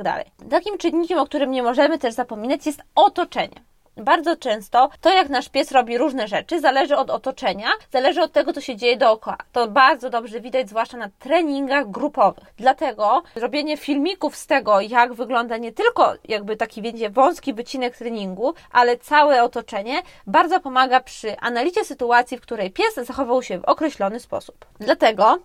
Takim 0.50 0.78
czynnikiem, 0.78 1.18
o 1.18 1.26
którym 1.26 1.50
nie 1.50 1.62
możemy 1.62 1.98
też 1.98 2.14
zapominać, 2.14 2.66
jest 2.66 2.82
otoczenie 2.94 3.60
bardzo 3.98 4.36
często 4.36 4.90
to, 5.00 5.10
jak 5.10 5.28
nasz 5.28 5.48
pies 5.48 5.72
robi 5.72 5.98
różne 5.98 6.28
rzeczy, 6.28 6.60
zależy 6.60 6.96
od 6.96 7.10
otoczenia, 7.10 7.68
zależy 7.92 8.22
od 8.22 8.32
tego, 8.32 8.52
co 8.52 8.60
się 8.60 8.76
dzieje 8.76 8.96
dookoła. 8.96 9.36
To 9.52 9.68
bardzo 9.68 10.10
dobrze 10.10 10.40
widać, 10.40 10.68
zwłaszcza 10.68 10.96
na 10.96 11.08
treningach 11.18 11.90
grupowych. 11.90 12.54
Dlatego 12.56 13.22
robienie 13.34 13.76
filmików 13.76 14.36
z 14.36 14.46
tego, 14.46 14.80
jak 14.80 15.14
wygląda 15.14 15.56
nie 15.56 15.72
tylko 15.72 16.14
jakby 16.24 16.56
taki, 16.56 16.82
wiecie, 16.82 17.10
wąski 17.10 17.54
wycinek 17.54 17.96
treningu, 17.96 18.54
ale 18.72 18.96
całe 18.96 19.42
otoczenie, 19.42 20.02
bardzo 20.26 20.60
pomaga 20.60 21.00
przy 21.00 21.38
analizie 21.38 21.84
sytuacji, 21.84 22.38
w 22.38 22.40
której 22.40 22.70
pies 22.70 22.94
zachował 22.94 23.42
się 23.42 23.58
w 23.58 23.64
określony 23.64 24.20
sposób. 24.20 24.66
Dlatego 24.80 25.38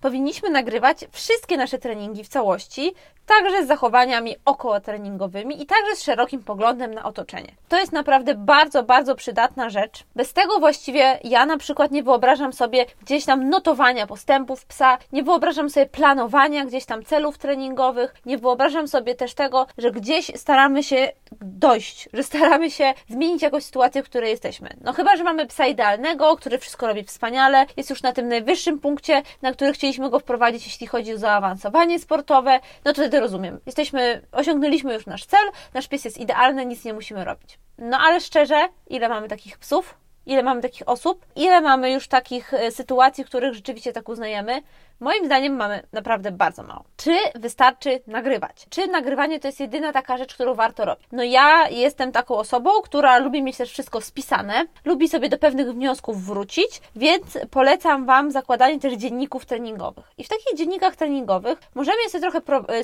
powinniśmy 0.00 0.50
nagrywać 0.50 1.06
wszystkie 1.12 1.56
nasze 1.56 1.78
treningi 1.78 2.24
w 2.24 2.28
całości, 2.28 2.94
także 3.28 3.64
z 3.64 3.68
zachowaniami 3.68 4.36
okołotreningowymi 4.44 5.62
i 5.62 5.66
także 5.66 5.96
z 5.96 6.02
szerokim 6.02 6.42
poglądem 6.42 6.94
na 6.94 7.04
otoczenie. 7.04 7.52
To 7.68 7.78
jest 7.78 7.92
naprawdę 7.92 8.34
bardzo, 8.34 8.82
bardzo 8.82 9.14
przydatna 9.14 9.70
rzecz. 9.70 10.04
Bez 10.16 10.32
tego 10.32 10.58
właściwie 10.58 11.18
ja 11.24 11.46
na 11.46 11.58
przykład 11.58 11.90
nie 11.90 12.02
wyobrażam 12.02 12.52
sobie 12.52 12.86
gdzieś 13.02 13.24
tam 13.24 13.48
notowania 13.48 14.06
postępów 14.06 14.66
psa, 14.66 14.98
nie 15.12 15.22
wyobrażam 15.22 15.70
sobie 15.70 15.86
planowania 15.86 16.64
gdzieś 16.64 16.84
tam 16.84 17.04
celów 17.04 17.38
treningowych, 17.38 18.14
nie 18.26 18.38
wyobrażam 18.38 18.88
sobie 18.88 19.14
też 19.14 19.34
tego, 19.34 19.66
że 19.78 19.90
gdzieś 19.90 20.32
staramy 20.36 20.82
się 20.82 21.12
dojść, 21.40 22.08
że 22.12 22.22
staramy 22.22 22.70
się 22.70 22.94
zmienić 23.08 23.42
jakąś 23.42 23.64
sytuację, 23.64 24.02
w 24.02 24.08
której 24.08 24.30
jesteśmy. 24.30 24.68
No 24.80 24.92
chyba, 24.92 25.16
że 25.16 25.24
mamy 25.24 25.46
psa 25.46 25.66
idealnego, 25.66 26.36
który 26.36 26.58
wszystko 26.58 26.86
robi 26.86 27.04
wspaniale, 27.04 27.66
jest 27.76 27.90
już 27.90 28.02
na 28.02 28.12
tym 28.12 28.28
najwyższym 28.28 28.78
punkcie, 28.78 29.22
na 29.42 29.52
który 29.52 29.72
chcieliśmy 29.72 30.10
go 30.10 30.18
wprowadzić, 30.18 30.66
jeśli 30.66 30.86
chodzi 30.86 31.14
o 31.14 31.18
zaawansowanie 31.18 31.98
sportowe, 31.98 32.60
no 32.84 32.92
to 32.92 33.02
wtedy 33.02 33.17
rozumiem. 33.20 33.60
Jesteśmy, 33.66 34.26
osiągnęliśmy 34.32 34.94
już 34.94 35.06
nasz 35.06 35.26
cel, 35.26 35.50
nasz 35.74 35.88
pies 35.88 36.04
jest 36.04 36.18
idealny, 36.18 36.66
nic 36.66 36.84
nie 36.84 36.92
musimy 36.92 37.24
robić. 37.24 37.58
No 37.78 37.98
ale 37.98 38.20
szczerze, 38.20 38.68
ile 38.86 39.08
mamy 39.08 39.28
takich 39.28 39.58
psów? 39.58 39.94
Ile 40.28 40.42
mamy 40.42 40.62
takich 40.62 40.88
osób? 40.88 41.26
Ile 41.36 41.60
mamy 41.60 41.92
już 41.92 42.08
takich 42.08 42.54
e, 42.54 42.70
sytuacji, 42.70 43.24
w 43.24 43.26
których 43.26 43.54
rzeczywiście 43.54 43.92
tak 43.92 44.08
uznajemy? 44.08 44.62
Moim 45.00 45.26
zdaniem 45.26 45.56
mamy 45.56 45.82
naprawdę 45.92 46.32
bardzo 46.32 46.62
mało. 46.62 46.84
Czy 46.96 47.16
wystarczy 47.34 48.00
nagrywać? 48.06 48.66
Czy 48.70 48.86
nagrywanie 48.86 49.40
to 49.40 49.48
jest 49.48 49.60
jedyna 49.60 49.92
taka 49.92 50.18
rzecz, 50.18 50.34
którą 50.34 50.54
warto 50.54 50.84
robić? 50.84 51.06
No 51.12 51.22
ja 51.22 51.68
jestem 51.68 52.12
taką 52.12 52.34
osobą, 52.34 52.70
która 52.84 53.18
lubi 53.18 53.42
mieć 53.42 53.56
też 53.56 53.70
wszystko 53.70 54.00
spisane, 54.00 54.66
lubi 54.84 55.08
sobie 55.08 55.28
do 55.28 55.38
pewnych 55.38 55.72
wniosków 55.72 56.24
wrócić, 56.24 56.80
więc 56.96 57.38
polecam 57.50 58.06
Wam 58.06 58.30
zakładanie 58.30 58.80
też 58.80 58.94
dzienników 58.94 59.46
treningowych. 59.46 60.04
I 60.18 60.24
w 60.24 60.28
takich 60.28 60.54
dziennikach 60.56 60.96
treningowych 60.96 61.58
możemy 61.74 62.02
je 62.02 62.10
sobie 62.10 62.30
trochę, 62.30 62.40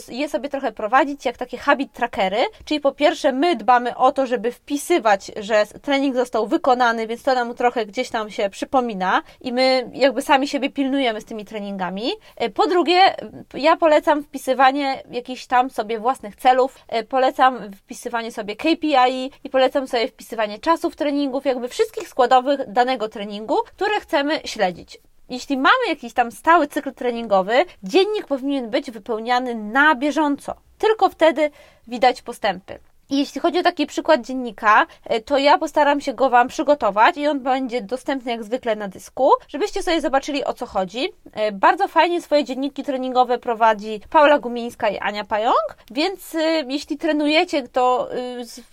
je 0.09 0.29
sobie 0.29 0.49
trochę 0.49 0.73
prowadzić 0.73 1.25
jak 1.25 1.37
takie 1.37 1.59
habit 1.59 1.93
trackery, 1.93 2.47
czyli 2.65 2.81
po 2.81 2.93
pierwsze 2.93 3.33
my 3.33 3.57
dbamy 3.57 3.97
o 3.97 4.13
to, 4.13 4.27
żeby 4.27 4.53
wpisywać, 4.53 5.31
że 5.37 5.67
trening 5.67 6.17
został 6.17 6.47
wykonany, 6.47 7.07
więc 7.07 7.23
to 7.23 7.34
nam 7.35 7.55
trochę 7.55 7.87
gdzieś 7.87 8.11
tam 8.11 8.31
się 8.31 8.51
przypomina 8.51 9.23
i 9.41 9.53
my 9.53 9.91
jakby 9.93 10.23
sami 10.23 10.49
siebie 10.49 10.71
pilnujemy 10.71 11.21
z 11.21 11.25
tymi 11.25 11.45
treningami. 11.45 12.13
E, 12.37 12.51
po 12.51 12.67
drugie, 12.67 13.17
ja 13.55 13.77
polecam 13.77 14.23
wpisywanie 14.23 15.03
jakichś 15.11 15.47
tam 15.47 15.71
sobie 15.71 15.99
własnych 15.99 16.37
celów, 16.37 16.79
e, 16.89 17.05
polecam 17.05 17.73
wpisywanie 17.73 18.33
sobie 18.33 18.57
KPI 18.57 19.31
i 19.45 19.51
polecam 19.51 19.89
sobie 19.89 20.09
wpisywanie 20.09 20.59
czasów 20.59 20.97
treningów, 20.97 21.45
jakby 21.45 21.69
wszystkich 21.69 22.09
składowych 22.09 22.73
danego 22.73 23.09
treningu, 23.09 23.57
które 23.67 24.01
chcemy 24.01 24.41
śledzić. 24.45 24.99
Jeśli 25.29 25.57
mamy 25.57 25.89
jakiś 25.89 26.13
tam 26.13 26.33
stały 26.33 26.67
cykl 26.67 26.93
treningowy, 26.93 27.65
dziennik 27.83 28.27
powinien 28.27 28.71
być 28.71 28.91
wypełniany 28.91 29.55
na 29.55 29.95
bieżąco. 29.95 30.55
Tylko 30.79 31.09
wtedy 31.09 31.51
widać 31.87 32.23
postępy. 32.23 32.79
Jeśli 33.11 33.41
chodzi 33.41 33.59
o 33.59 33.63
taki 33.63 33.87
przykład 33.87 34.27
dziennika, 34.27 34.87
e, 35.05 35.21
to 35.21 35.39
ja 35.39 35.59
postaram 35.59 36.01
się 36.01 36.15
go 36.15 36.31
Wam 36.31 36.49
przygotować 36.49 37.17
i 37.17 37.27
on 37.27 37.41
będzie 37.41 37.83
dostępny 37.83 38.31
jak 38.31 38.45
zwykle 38.45 38.77
na 38.77 38.89
dysku, 38.89 39.31
żebyście 39.49 39.83
sobie 39.83 40.01
zobaczyli 40.01 40.45
o 40.45 40.53
co 40.53 40.67
chodzi. 40.67 41.09
E, 41.33 41.53
bardzo 41.53 41.89
fajnie 41.89 42.23
swoje 42.23 42.45
dzienniki 42.45 42.83
treningowe 42.83 43.39
prowadzi 43.39 44.01
Paula 44.11 44.39
Gumińska 44.39 44.89
i 44.89 44.99
Ania 44.99 45.25
Pająk, 45.25 45.77
więc 45.91 46.37
jeśli 46.69 46.99
trenujecie 46.99 47.69
to 47.69 48.09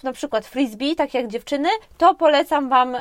na 0.04 0.14
przykład 0.14 0.46
frisbee, 0.46 0.96
tak 0.96 1.14
jak 1.14 1.28
dziewczyny, 1.28 1.70
to 1.98 2.16
polecam 2.16 2.70
Wam 2.70 2.98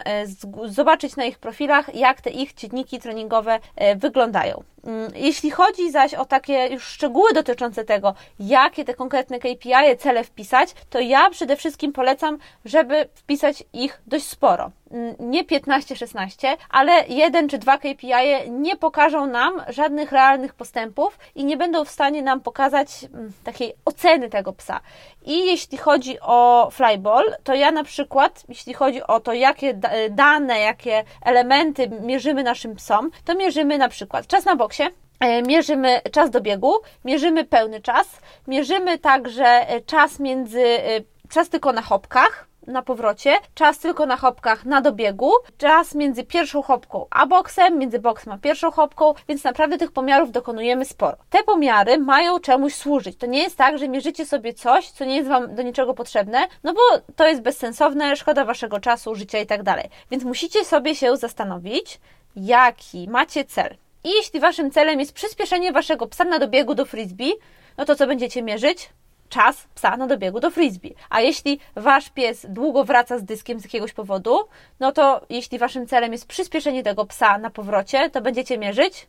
zobaczyć 0.65 1.17
na 1.17 1.25
ich 1.25 1.39
profilach, 1.39 1.95
jak 1.95 2.21
te 2.21 2.31
ich 2.31 2.55
dzienniki 2.55 2.99
treningowe 2.99 3.59
wyglądają. 3.97 4.63
Mm, 4.85 5.13
jeśli 5.15 5.51
chodzi 5.51 5.91
zaś 5.91 6.15
o 6.15 6.25
takie 6.25 6.67
już 6.67 6.85
szczegóły 6.85 7.33
dotyczące 7.33 7.85
tego, 7.85 8.15
jakie 8.39 8.85
te 8.85 8.95
konkretne 8.95 9.39
KPI, 9.39 9.97
cele 9.99 10.25
wpisać, 10.25 10.75
to 10.91 11.01
ja 11.01 11.31
przede 11.31 11.57
wszystkim 11.57 11.93
polecam, 11.93 12.39
żeby 12.65 13.09
wpisać 13.15 13.65
ich 13.73 14.03
dość 14.07 14.27
sporo. 14.27 14.71
Nie 15.18 15.44
15-16, 15.44 16.56
ale 16.70 16.92
jeden 17.09 17.49
czy 17.49 17.59
dwa 17.59 17.78
KPI 17.78 18.50
nie 18.50 18.76
pokażą 18.76 19.26
nam 19.26 19.62
żadnych 19.68 20.12
realnych 20.12 20.54
postępów 20.54 21.18
i 21.35 21.44
nie 21.44 21.56
będą 21.56 21.85
w 21.85 21.90
stanie 21.90 22.23
nam 22.23 22.40
pokazać 22.40 23.04
mm, 23.04 23.32
takiej 23.44 23.75
oceny 23.85 24.30
tego 24.30 24.52
psa. 24.52 24.80
I 25.25 25.47
jeśli 25.47 25.78
chodzi 25.78 26.20
o 26.20 26.68
flyball, 26.73 27.35
to 27.44 27.54
ja 27.54 27.70
na 27.70 27.85
przykład, 27.85 28.44
jeśli 28.49 28.75
chodzi 28.75 29.02
o 29.02 29.20
to, 29.20 29.32
jakie 29.32 29.80
dane, 30.11 30.61
jakie 30.61 31.04
elementy 31.23 31.88
mierzymy 31.88 32.42
naszym 32.42 32.75
psom, 32.75 33.11
to 33.25 33.35
mierzymy 33.35 33.78
na 33.78 33.88
przykład 33.88 34.26
czas 34.26 34.44
na 34.44 34.56
boksie, 34.56 34.82
e, 35.20 35.42
mierzymy 35.42 36.00
czas 36.12 36.30
do 36.30 36.40
biegu, 36.40 36.75
mierzymy 37.04 37.44
pełny 37.44 37.80
czas, 37.80 38.20
mierzymy 38.47 38.99
także 38.99 39.44
e, 39.44 39.80
czas 39.80 40.20
między, 40.20 40.66
e, 40.66 41.00
czas 41.28 41.49
tylko 41.49 41.73
na 41.73 41.82
hopkach, 41.82 42.50
na 42.67 42.83
powrocie, 42.83 43.35
czas 43.55 43.79
tylko 43.79 44.07
na 44.07 44.17
hopkach 44.17 44.64
na 44.64 44.81
dobiegu, 44.81 45.33
czas 45.59 45.95
między 45.95 46.25
pierwszą 46.25 46.62
hopką 46.62 47.07
a 47.11 47.26
boksem, 47.26 47.79
między 47.79 47.99
boksem 47.99 48.33
a 48.33 48.38
pierwszą 48.38 48.71
hopką, 48.71 49.14
więc 49.29 49.45
naprawdę 49.45 49.79
tych 49.79 49.93
pomiarów 49.93 50.33
dokonujemy 50.33 50.85
sporo. 50.85 51.17
Te 51.31 51.43
pomiary 51.43 51.99
mają 51.99 52.40
czemuś 52.40 52.75
służyć. 52.75 53.17
To 53.17 53.26
nie 53.26 53.43
jest 53.43 53.57
tak, 53.57 53.79
że 53.79 53.88
mierzycie 53.88 54.26
sobie 54.26 54.55
coś, 54.55 54.90
co 54.90 55.05
nie 55.05 55.17
jest 55.17 55.29
Wam 55.29 55.55
do 55.55 55.62
niczego 55.62 55.95
potrzebne, 55.95 56.47
no 56.64 56.73
bo 56.73 56.81
to 57.17 57.29
jest 57.29 57.43
bezsensowne, 57.43 58.17
szkoda 58.17 58.45
Waszego 58.45 58.81
czasu, 58.81 59.14
życia 59.14 59.38
i 59.38 59.47
tak 59.47 59.62
dalej. 59.62 59.88
Więc 60.11 60.25
musicie 60.25 60.64
sobie 60.64 60.95
się 60.95 61.17
zastanowić, 61.17 62.00
jaki 62.37 63.09
macie 63.09 63.45
cel. 63.45 63.76
I 64.05 64.11
jeśli 64.11 64.40
Waszym 64.40 64.71
celem 64.71 65.00
jest 65.00 65.12
przyspieszenie 65.12 65.73
Waszego 65.73 66.07
psa 66.07 66.25
na 66.25 66.38
dobiegu 66.38 66.75
do 66.75 66.85
frisbee, 66.85 67.33
no 67.79 67.85
to 67.85 67.97
co 67.97 68.07
będziecie 68.07 68.43
mierzyć? 68.43 68.90
Czas 69.31 69.69
psa 69.75 69.97
na 69.97 70.07
dobiegu 70.07 70.41
do 70.41 70.51
frisbee. 70.51 70.95
A 71.11 71.21
jeśli 71.21 71.61
wasz 71.77 72.11
pies 72.11 72.47
długo 72.49 72.85
wraca 72.85 73.19
z 73.19 73.25
dyskiem 73.25 73.61
z 73.61 73.65
jakiegoś 73.65 73.93
powodu, 73.93 74.39
no 74.81 74.93
to 74.93 75.27
jeśli 75.29 75.59
waszym 75.59 75.87
celem 75.87 76.13
jest 76.13 76.27
przyspieszenie 76.27 76.83
tego 76.83 77.07
psa 77.07 77.39
na 77.39 77.51
powrocie, 77.51 78.11
to 78.11 78.21
będziecie 78.21 78.59
mierzyć 78.59 79.07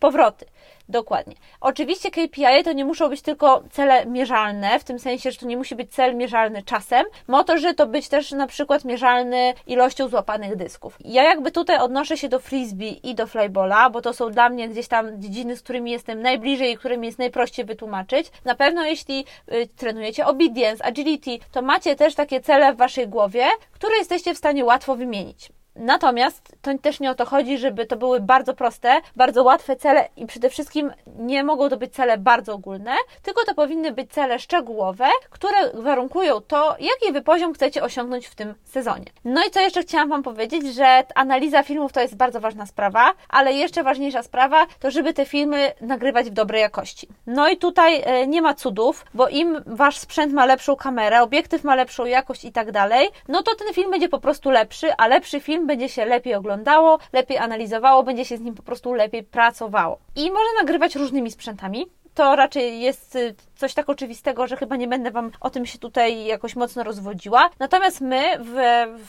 powroty. 0.00 0.46
Dokładnie. 0.88 1.34
Oczywiście 1.60 2.10
KPI 2.10 2.64
to 2.64 2.72
nie 2.72 2.84
muszą 2.84 3.08
być 3.08 3.22
tylko 3.22 3.62
cele 3.70 4.06
mierzalne, 4.06 4.78
w 4.78 4.84
tym 4.84 4.98
sensie, 4.98 5.30
że 5.30 5.38
to 5.38 5.46
nie 5.46 5.56
musi 5.56 5.76
być 5.76 5.92
cel 5.92 6.16
mierzalny 6.16 6.62
czasem. 6.62 7.06
Może 7.28 7.74
to 7.74 7.86
być 7.86 8.08
też 8.08 8.32
na 8.32 8.46
przykład 8.46 8.84
mierzalny 8.84 9.54
ilością 9.66 10.08
złapanych 10.08 10.56
dysków. 10.56 10.96
Ja 11.04 11.22
jakby 11.22 11.50
tutaj 11.50 11.78
odnoszę 11.78 12.16
się 12.16 12.28
do 12.28 12.40
frisbee 12.40 13.10
i 13.10 13.14
do 13.14 13.26
flybola, 13.26 13.90
bo 13.90 14.02
to 14.02 14.12
są 14.12 14.30
dla 14.30 14.48
mnie 14.48 14.68
gdzieś 14.68 14.88
tam 14.88 15.20
dziedziny, 15.22 15.56
z 15.56 15.62
którymi 15.62 15.90
jestem 15.90 16.22
najbliżej 16.22 16.72
i 16.72 16.76
którymi 16.76 17.06
jest 17.06 17.18
najprościej 17.18 17.64
wytłumaczyć. 17.64 18.30
Na 18.44 18.54
pewno 18.54 18.84
jeśli 18.84 19.24
y, 19.52 19.68
trenujecie 19.76 20.26
obedience, 20.26 20.84
agility, 20.84 21.38
to 21.52 21.62
macie 21.62 21.96
też 21.96 22.14
takie 22.14 22.40
cele 22.40 22.74
w 22.74 22.76
waszej 22.76 23.08
głowie, 23.08 23.46
które 23.72 23.96
jesteście 23.96 24.34
w 24.34 24.38
stanie 24.38 24.64
łatwo 24.64 24.96
wymienić. 24.96 25.48
Natomiast 25.76 26.56
to 26.62 26.78
też 26.78 27.00
nie 27.00 27.10
o 27.10 27.14
to 27.14 27.24
chodzi, 27.24 27.58
żeby 27.58 27.86
to 27.86 27.96
były 27.96 28.20
bardzo 28.20 28.54
proste, 28.54 29.00
bardzo 29.16 29.42
łatwe 29.42 29.76
cele 29.76 30.08
i 30.16 30.26
przede 30.26 30.50
wszystkim 30.50 30.92
nie 31.18 31.44
mogą 31.44 31.68
to 31.68 31.76
być 31.76 31.94
cele 31.94 32.18
bardzo 32.18 32.54
ogólne, 32.54 32.92
tylko 33.22 33.44
to 33.44 33.54
powinny 33.54 33.92
być 33.92 34.12
cele 34.12 34.38
szczegółowe, 34.38 35.06
które 35.30 35.56
warunkują 35.74 36.40
to, 36.40 36.76
jaki 36.80 37.12
wy 37.12 37.22
poziom 37.22 37.54
chcecie 37.54 37.82
osiągnąć 37.82 38.26
w 38.26 38.34
tym 38.34 38.54
sezonie. 38.64 39.04
No 39.24 39.44
i 39.44 39.50
co 39.50 39.60
jeszcze 39.60 39.82
chciałam 39.82 40.08
Wam 40.08 40.22
powiedzieć, 40.22 40.74
że 40.74 41.04
analiza 41.14 41.62
filmów 41.62 41.92
to 41.92 42.00
jest 42.00 42.16
bardzo 42.16 42.40
ważna 42.40 42.66
sprawa, 42.66 43.12
ale 43.28 43.52
jeszcze 43.52 43.82
ważniejsza 43.82 44.22
sprawa 44.22 44.66
to, 44.80 44.90
żeby 44.90 45.14
te 45.14 45.26
filmy 45.26 45.72
nagrywać 45.80 46.26
w 46.26 46.32
dobrej 46.32 46.60
jakości. 46.62 47.08
No 47.26 47.48
i 47.48 47.56
tutaj 47.56 48.02
e, 48.04 48.26
nie 48.26 48.42
ma 48.42 48.54
cudów, 48.54 49.04
bo 49.14 49.28
im 49.28 49.62
Wasz 49.66 49.98
sprzęt 49.98 50.32
ma 50.32 50.46
lepszą 50.46 50.76
kamerę, 50.76 51.22
obiektyw 51.22 51.64
ma 51.64 51.74
lepszą 51.74 52.04
jakość 52.04 52.44
i 52.44 52.52
tak 52.52 52.72
dalej, 52.72 53.08
no 53.28 53.42
to 53.42 53.54
ten 53.54 53.74
film 53.74 53.90
będzie 53.90 54.08
po 54.08 54.20
prostu 54.20 54.50
lepszy, 54.50 54.94
a 54.98 55.06
lepszy 55.06 55.40
film 55.40 55.65
będzie 55.66 55.88
się 55.88 56.04
lepiej 56.04 56.34
oglądało, 56.34 56.98
lepiej 57.12 57.38
analizowało, 57.38 58.02
będzie 58.02 58.24
się 58.24 58.36
z 58.36 58.40
nim 58.40 58.54
po 58.54 58.62
prostu 58.62 58.94
lepiej 58.94 59.22
pracowało. 59.22 59.98
I 60.16 60.30
można 60.30 60.60
nagrywać 60.60 60.96
różnymi 60.96 61.30
sprzętami. 61.30 61.86
To 62.14 62.36
raczej 62.36 62.80
jest 62.80 63.16
y, 63.16 63.34
coś 63.56 63.74
tak 63.74 63.88
oczywistego, 63.88 64.46
że 64.46 64.56
chyba 64.56 64.76
nie 64.76 64.88
będę 64.88 65.10
Wam 65.10 65.30
o 65.40 65.50
tym 65.50 65.66
się 65.66 65.78
tutaj 65.78 66.24
jakoś 66.24 66.56
mocno 66.56 66.82
rozwodziła. 66.82 67.50
Natomiast 67.58 68.00
my 68.00 68.38
w, 68.38 68.54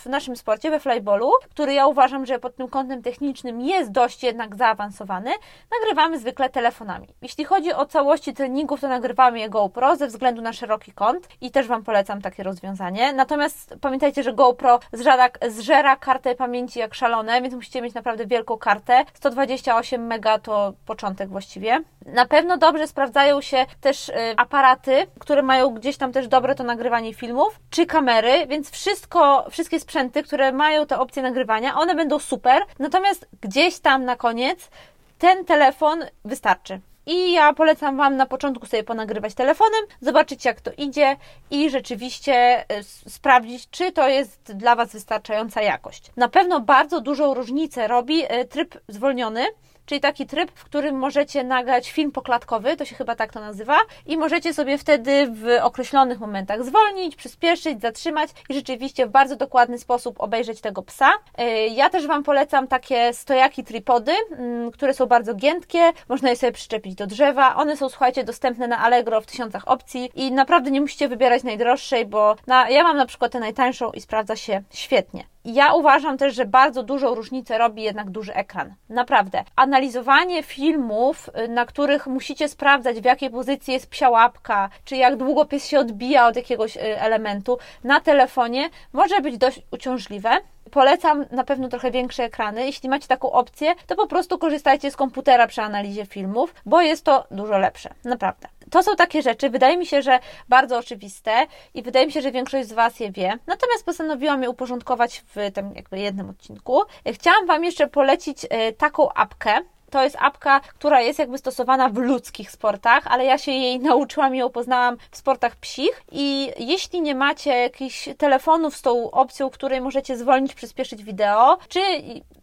w 0.04 0.06
naszym 0.06 0.36
sporcie, 0.36 0.72
we 0.72 0.80
flyballu, 0.80 1.32
który 1.50 1.74
ja 1.74 1.88
uważam, 1.88 2.26
że 2.26 2.40
pod 2.40 2.56
tym 2.56 2.68
kątem 2.68 3.02
technicznym 3.02 3.62
jest 3.62 3.92
dość 3.92 4.24
jednak 4.24 4.56
zaawansowany, 4.56 5.32
nagrywamy 5.72 6.20
zwykle 6.20 6.50
telefonami. 6.50 7.08
Jeśli 7.22 7.46
chodzi 7.46 7.74
o 7.74 7.86
całości 7.86 8.34
treningów, 8.34 8.82
to 8.82 8.88
nagrywamy 8.88 9.40
je 9.40 9.50
GoPro 9.50 9.96
ze 9.96 10.08
względu 10.08 10.42
na 10.42 10.54
szeroki 10.54 10.92
kąt 10.92 11.28
i 11.42 11.52
też 11.52 11.68
Wam 11.68 11.84
polecam 11.84 12.22
takie 12.22 12.44
rozwiązanie. 12.44 13.14
Natomiast 13.14 13.76
pamiętajcie, 13.82 14.24
że 14.24 14.34
GoPro 14.34 14.80
zżera, 14.94 15.30
zżera 15.48 15.96
kartę 15.96 16.36
pamięci 16.36 16.80
jak 16.80 16.94
szalone, 16.94 17.42
więc 17.42 17.54
musicie 17.56 17.82
mieć 17.82 17.94
naprawdę 17.94 18.26
wielką 18.26 18.58
kartę. 18.58 19.06
128 19.14 20.08
mega 20.08 20.40
to 20.40 20.74
początek 20.86 21.30
właściwie. 21.30 21.84
Na 22.06 22.26
pewno 22.26 22.58
dobrze 22.58 22.88
sprawdzają 22.88 23.42
się 23.42 23.66
też 23.82 24.10
y, 24.10 24.14
aparaty, 24.38 25.08
które 25.20 25.42
mają 25.42 25.70
gdzieś 25.70 25.98
tam 25.98 26.12
też 26.14 26.28
dobre 26.28 26.56
to 26.56 26.64
nagrywanie 26.64 27.14
filmów, 27.14 27.60
czy 27.70 27.86
kamery, 27.86 28.48
więc 28.48 28.70
wszystko, 28.70 29.46
wszystkie 29.52 29.80
sprzęty, 29.80 30.24
które 30.24 30.52
mają 30.52 30.86
te 30.86 31.00
opcje 31.00 31.24
nagrywania, 31.24 31.76
one 31.76 31.96
będą 31.96 32.20
super, 32.20 32.64
natomiast 32.80 33.28
gdzieś 33.42 33.80
tam 33.80 34.06
na 34.06 34.16
koniec 34.16 34.70
ten 35.18 35.46
telefon 35.46 36.06
wystarczy. 36.26 36.80
I 37.08 37.32
ja 37.32 37.54
polecam 37.54 37.98
Wam 37.98 38.16
na 38.16 38.26
początku 38.26 38.66
sobie 38.66 38.84
ponagrywać 38.84 39.34
telefonem, 39.34 39.82
zobaczyć 40.02 40.46
jak 40.46 40.62
to 40.62 40.72
idzie 40.78 41.18
i 41.52 41.70
rzeczywiście 41.70 42.66
y, 42.80 42.84
sprawdzić, 43.10 43.70
czy 43.70 43.92
to 43.92 44.08
jest 44.08 44.54
dla 44.54 44.76
Was 44.76 44.92
wystarczająca 44.94 45.62
jakość. 45.62 46.12
Na 46.18 46.28
pewno 46.28 46.60
bardzo 46.60 47.02
dużą 47.02 47.34
różnicę 47.34 47.88
robi 47.88 48.24
y, 48.24 48.46
tryb 48.46 48.78
zwolniony, 48.88 49.46
czyli 49.88 50.02
taki 50.02 50.26
tryb, 50.26 50.52
w 50.56 50.64
którym 50.64 50.96
możecie 50.96 51.44
nagrać 51.44 51.92
film 51.92 52.12
poklatkowy, 52.12 52.78
to 52.78 52.86
się 52.86 52.96
chyba 52.96 53.16
tak 53.16 53.34
to 53.34 53.40
nazywa, 53.40 53.78
i 54.06 54.18
możecie 54.18 54.54
sobie 54.54 54.78
wtedy 54.78 55.28
w 55.32 55.60
określonych 55.62 56.20
momentach 56.20 56.64
zwolnić, 56.64 57.16
przyspieszyć, 57.16 57.82
zatrzymać 57.82 58.30
i 58.50 58.54
rzeczywiście 58.54 59.08
w 59.08 59.10
bardzo 59.10 59.36
dokładny 59.36 59.78
sposób 59.80 60.16
obejrzeć 60.20 60.62
tego 60.62 60.82
psa. 60.82 61.10
E, 61.38 61.68
ja 61.68 61.90
też 61.90 62.08
Wam 62.08 62.24
polecam 62.24 62.68
takie 62.68 63.14
stojaki 63.14 63.64
tripody, 63.64 64.12
mm, 64.32 64.72
które 64.72 64.94
są 64.94 65.06
bardzo 65.06 65.34
giętkie, 65.34 65.92
można 66.10 66.30
je 66.30 66.36
sobie 66.36 66.52
przyczepić 66.52 66.96
do 66.96 67.08
drzewa. 67.08 67.56
One 67.56 67.78
są, 67.78 67.90
słuchajcie, 67.90 68.24
dostępne 68.24 68.68
na 68.68 68.80
Allegro 68.80 69.22
w 69.22 69.26
tysiącach 69.26 69.68
opcji 69.68 70.12
i 70.16 70.32
naprawdę 70.32 70.72
nie 70.72 70.82
musicie 70.82 71.08
wybierać 71.08 71.44
najdroższej, 71.44 72.06
bo 72.06 72.36
na, 72.48 72.70
ja 72.70 72.84
mam 72.84 72.98
na 72.98 73.06
przykład 73.06 73.32
tę 73.32 73.40
najtańszą 73.40 73.92
i 73.92 74.02
sprawdza 74.02 74.36
się 74.36 74.62
świetnie. 74.74 75.37
Ja 75.50 75.74
uważam 75.74 76.18
też, 76.18 76.36
że 76.36 76.46
bardzo 76.46 76.84
dużą 76.84 77.16
różnicę 77.16 77.58
robi 77.58 77.84
jednak 77.84 78.10
duży 78.10 78.34
ekran. 78.34 78.74
Naprawdę. 78.90 79.44
Analizowanie 79.56 80.44
filmów, 80.44 81.30
y, 81.46 81.48
na 81.48 81.66
których 81.66 82.08
musicie 82.08 82.50
sprawdzać, 82.50 83.00
w 83.00 83.06
jakiej 83.06 83.30
pozycji 83.30 83.74
jest 83.74 83.90
psia 83.90 84.10
łapka, 84.10 84.70
czy 84.86 84.96
jak 84.96 85.16
długo 85.16 85.46
pies 85.46 85.68
się 85.68 85.80
odbija 85.80 86.28
od 86.28 86.36
jakiegoś 86.36 86.78
y, 86.78 86.80
elementu 86.82 87.58
na 87.84 88.00
telefonie, 88.00 88.70
może 88.94 89.22
być 89.22 89.38
dość 89.38 89.62
uciążliwe. 89.72 90.30
Polecam 90.72 91.26
na 91.32 91.44
pewno 91.44 91.68
trochę 91.70 91.92
większe 91.92 92.24
ekrany. 92.24 92.66
Jeśli 92.66 92.90
macie 92.90 93.08
taką 93.08 93.32
opcję, 93.32 93.76
to 93.88 93.96
po 93.96 94.08
prostu 94.08 94.38
korzystajcie 94.38 94.92
z 94.92 94.96
komputera 94.96 95.48
przy 95.48 95.62
analizie 95.62 96.06
filmów, 96.06 96.56
bo 96.66 96.82
jest 96.82 97.04
to 97.04 97.28
dużo 97.32 97.58
lepsze. 97.58 97.90
Naprawdę. 98.06 98.57
To 98.72 98.84
są 98.84 98.96
takie 98.96 99.22
rzeczy, 99.22 99.50
wydaje 99.50 99.78
mi 99.78 99.86
się, 99.86 100.02
że 100.02 100.20
bardzo 100.50 100.78
oczywiste 100.78 101.32
i 101.74 101.82
wydaje 101.82 102.06
mi 102.06 102.12
się, 102.12 102.22
że 102.22 102.32
większość 102.32 102.70
z 102.70 102.74
Was 102.74 103.00
je 103.00 103.12
wie. 103.12 103.38
Natomiast 103.48 103.86
postanowiłam 103.86 104.44
je 104.44 104.50
uporządkować 104.50 105.24
w 105.36 105.52
tym 105.54 105.76
jakby 105.76 106.00
jednym 106.00 106.30
odcinku. 106.30 106.82
Chciałam 107.14 107.46
Wam 107.46 107.64
jeszcze 107.64 107.88
polecić 107.88 108.46
e, 108.50 108.74
taką 108.74 109.14
apkę, 109.14 109.60
To 109.92 110.04
jest 110.04 110.18
apka, 110.20 110.60
która 110.60 111.02
jest 111.02 111.20
jakby 111.20 111.38
stosowana 111.38 111.90
w 111.90 111.98
ludzkich 111.98 112.52
sportach, 112.52 113.08
ale 113.08 113.26
ja 113.26 113.38
się 113.38 113.52
jej 113.52 113.80
nauczyłam 113.80 114.36
i 114.36 114.38
ją 114.38 114.50
poznałam 114.50 114.98
w 115.12 115.18
sportach 115.18 115.56
psich 115.56 116.04
i 116.12 116.52
jeśli 116.58 117.02
nie 117.02 117.16
macie 117.16 117.50
jakichś 117.50 118.10
telefonów 118.18 118.78
z 118.78 118.82
tą 118.82 119.12
opcją, 119.12 119.50
której 119.50 119.82
możecie 119.82 120.18
zwolnić, 120.18 120.54
przyspieszyć 120.54 121.04
wideo, 121.04 121.58
czy 121.70 121.80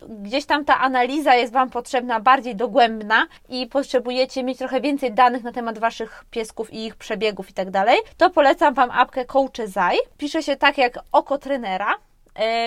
gdzieś 0.09 0.47
tam 0.47 0.65
ta 0.65 0.81
analiza 0.81 1.35
jest 1.35 1.53
Wam 1.53 1.71
potrzebna 1.71 2.21
bardziej 2.21 2.57
dogłębna 2.57 3.27
i 3.49 3.67
potrzebujecie 3.67 4.43
mieć 4.43 4.59
trochę 4.59 4.81
więcej 4.81 5.13
danych 5.13 5.43
na 5.43 5.53
temat 5.53 5.79
Waszych 5.79 6.25
piesków 6.31 6.73
i 6.73 6.87
ich 6.87 6.97
przebiegów 6.97 7.51
i 7.51 7.53
tak 7.53 7.71
dalej, 7.71 7.99
to 8.17 8.31
polecam 8.31 8.75
Wam 8.75 8.91
apkę 8.91 9.25
Coachesai. 9.25 9.97
Pisze 10.19 10.43
się 10.43 10.57
tak 10.57 10.79
jak 10.79 10.99
oko 11.13 11.39
trenera, 11.39 11.95